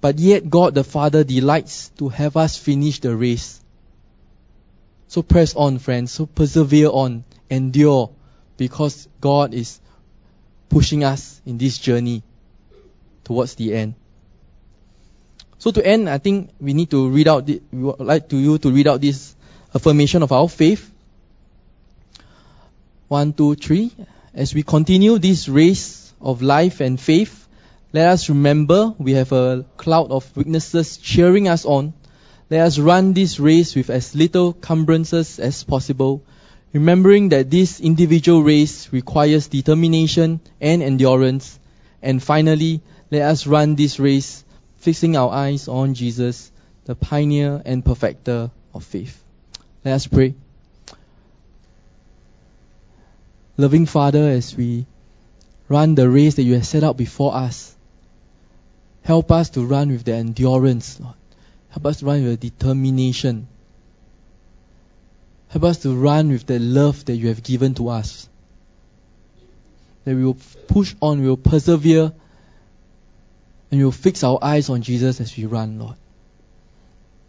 But 0.00 0.18
yet 0.18 0.48
God 0.48 0.74
the 0.74 0.84
Father 0.84 1.24
delights 1.24 1.90
to 1.98 2.08
have 2.08 2.36
us 2.36 2.56
finish 2.56 3.00
the 3.00 3.14
race. 3.14 3.60
So 5.08 5.22
press 5.22 5.54
on, 5.54 5.78
friends. 5.78 6.12
So 6.12 6.26
persevere 6.26 6.88
on. 6.88 7.24
Endure. 7.50 8.10
Because 8.56 9.08
God 9.20 9.54
is 9.54 9.80
pushing 10.68 11.04
us 11.04 11.40
in 11.44 11.58
this 11.58 11.78
journey 11.78 12.22
towards 13.24 13.56
the 13.56 13.74
end. 13.74 13.94
So 15.58 15.70
to 15.72 15.86
end, 15.86 16.08
I 16.08 16.18
think 16.18 16.50
we 16.58 16.72
need 16.72 16.90
to 16.90 17.08
read 17.10 17.28
out, 17.28 17.44
the, 17.44 17.60
we 17.70 17.82
would 17.82 18.00
like 18.00 18.28
to 18.30 18.36
you 18.38 18.56
to 18.58 18.70
read 18.70 18.86
out 18.86 19.00
this 19.02 19.34
affirmation 19.74 20.22
of 20.22 20.32
our 20.32 20.48
faith. 20.48 20.90
One, 23.08 23.34
two, 23.34 23.56
three. 23.56 23.92
As 24.32 24.54
we 24.54 24.62
continue 24.62 25.18
this 25.18 25.48
race 25.48 26.14
of 26.20 26.40
life 26.40 26.80
and 26.80 26.98
faith, 26.98 27.39
let 27.92 28.08
us 28.08 28.28
remember 28.28 28.94
we 28.98 29.12
have 29.14 29.32
a 29.32 29.64
cloud 29.76 30.12
of 30.12 30.36
witnesses 30.36 30.96
cheering 30.96 31.48
us 31.48 31.64
on. 31.64 31.92
Let 32.48 32.60
us 32.60 32.78
run 32.78 33.14
this 33.14 33.40
race 33.40 33.74
with 33.74 33.90
as 33.90 34.14
little 34.14 34.52
cumbrances 34.52 35.40
as 35.40 35.64
possible, 35.64 36.22
remembering 36.72 37.30
that 37.30 37.50
this 37.50 37.80
individual 37.80 38.42
race 38.42 38.92
requires 38.92 39.48
determination 39.48 40.40
and 40.60 40.82
endurance. 40.82 41.58
And 42.00 42.22
finally, 42.22 42.80
let 43.10 43.22
us 43.22 43.46
run 43.46 43.74
this 43.74 43.98
race 43.98 44.44
fixing 44.76 45.16
our 45.16 45.30
eyes 45.30 45.66
on 45.66 45.94
Jesus, 45.94 46.52
the 46.84 46.94
pioneer 46.94 47.60
and 47.64 47.84
perfecter 47.84 48.50
of 48.72 48.84
faith. 48.84 49.22
Let 49.84 49.94
us 49.94 50.06
pray. 50.06 50.34
Loving 53.56 53.86
Father, 53.86 54.28
as 54.28 54.56
we 54.56 54.86
run 55.68 55.94
the 55.96 56.08
race 56.08 56.36
that 56.36 56.42
you 56.42 56.54
have 56.54 56.66
set 56.66 56.82
out 56.82 56.96
before 56.96 57.34
us, 57.34 57.76
help 59.02 59.30
us 59.30 59.50
to 59.50 59.64
run 59.64 59.88
with 59.88 60.04
the 60.04 60.14
endurance, 60.14 61.00
Lord. 61.00 61.14
Help 61.70 61.86
us 61.86 61.98
to 62.00 62.06
run 62.06 62.24
with 62.24 62.40
the 62.40 62.50
determination. 62.50 63.48
Help 65.48 65.64
us 65.64 65.78
to 65.78 65.94
run 65.94 66.28
with 66.28 66.46
the 66.46 66.58
love 66.58 67.04
that 67.06 67.16
you 67.16 67.28
have 67.28 67.42
given 67.42 67.74
to 67.74 67.88
us. 67.88 68.28
That 70.04 70.14
we 70.14 70.24
will 70.24 70.38
push 70.68 70.94
on, 71.00 71.20
we 71.20 71.28
will 71.28 71.36
persevere, 71.36 72.12
and 73.70 73.80
we 73.80 73.84
will 73.84 73.92
fix 73.92 74.24
our 74.24 74.38
eyes 74.42 74.68
on 74.68 74.82
Jesus 74.82 75.20
as 75.20 75.36
we 75.36 75.46
run, 75.46 75.78
Lord. 75.78 75.96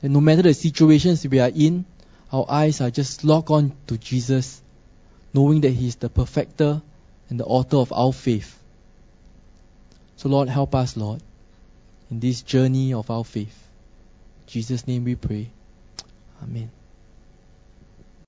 That 0.01 0.09
no 0.09 0.21
matter 0.21 0.41
the 0.41 0.53
situations 0.53 1.27
we 1.27 1.39
are 1.39 1.51
in, 1.53 1.85
our 2.31 2.45
eyes 2.49 2.81
are 2.81 2.89
just 2.89 3.23
locked 3.23 3.49
on 3.49 3.73
to 3.87 3.97
Jesus 3.97 4.61
knowing 5.33 5.61
that 5.61 5.69
He 5.69 5.87
is 5.87 5.95
the 5.95 6.09
perfecter 6.09 6.81
and 7.29 7.39
the 7.39 7.45
author 7.45 7.77
of 7.77 7.93
our 7.93 8.11
faith. 8.11 8.57
So, 10.17 10.29
Lord, 10.29 10.49
help 10.49 10.75
us, 10.75 10.97
Lord, 10.97 11.21
in 12.11 12.19
this 12.19 12.41
journey 12.41 12.93
of 12.93 13.09
our 13.09 13.23
faith. 13.23 13.67
In 14.41 14.47
Jesus' 14.47 14.85
name 14.85 15.05
we 15.05 15.15
pray. 15.15 15.49
Amen. 16.43 16.69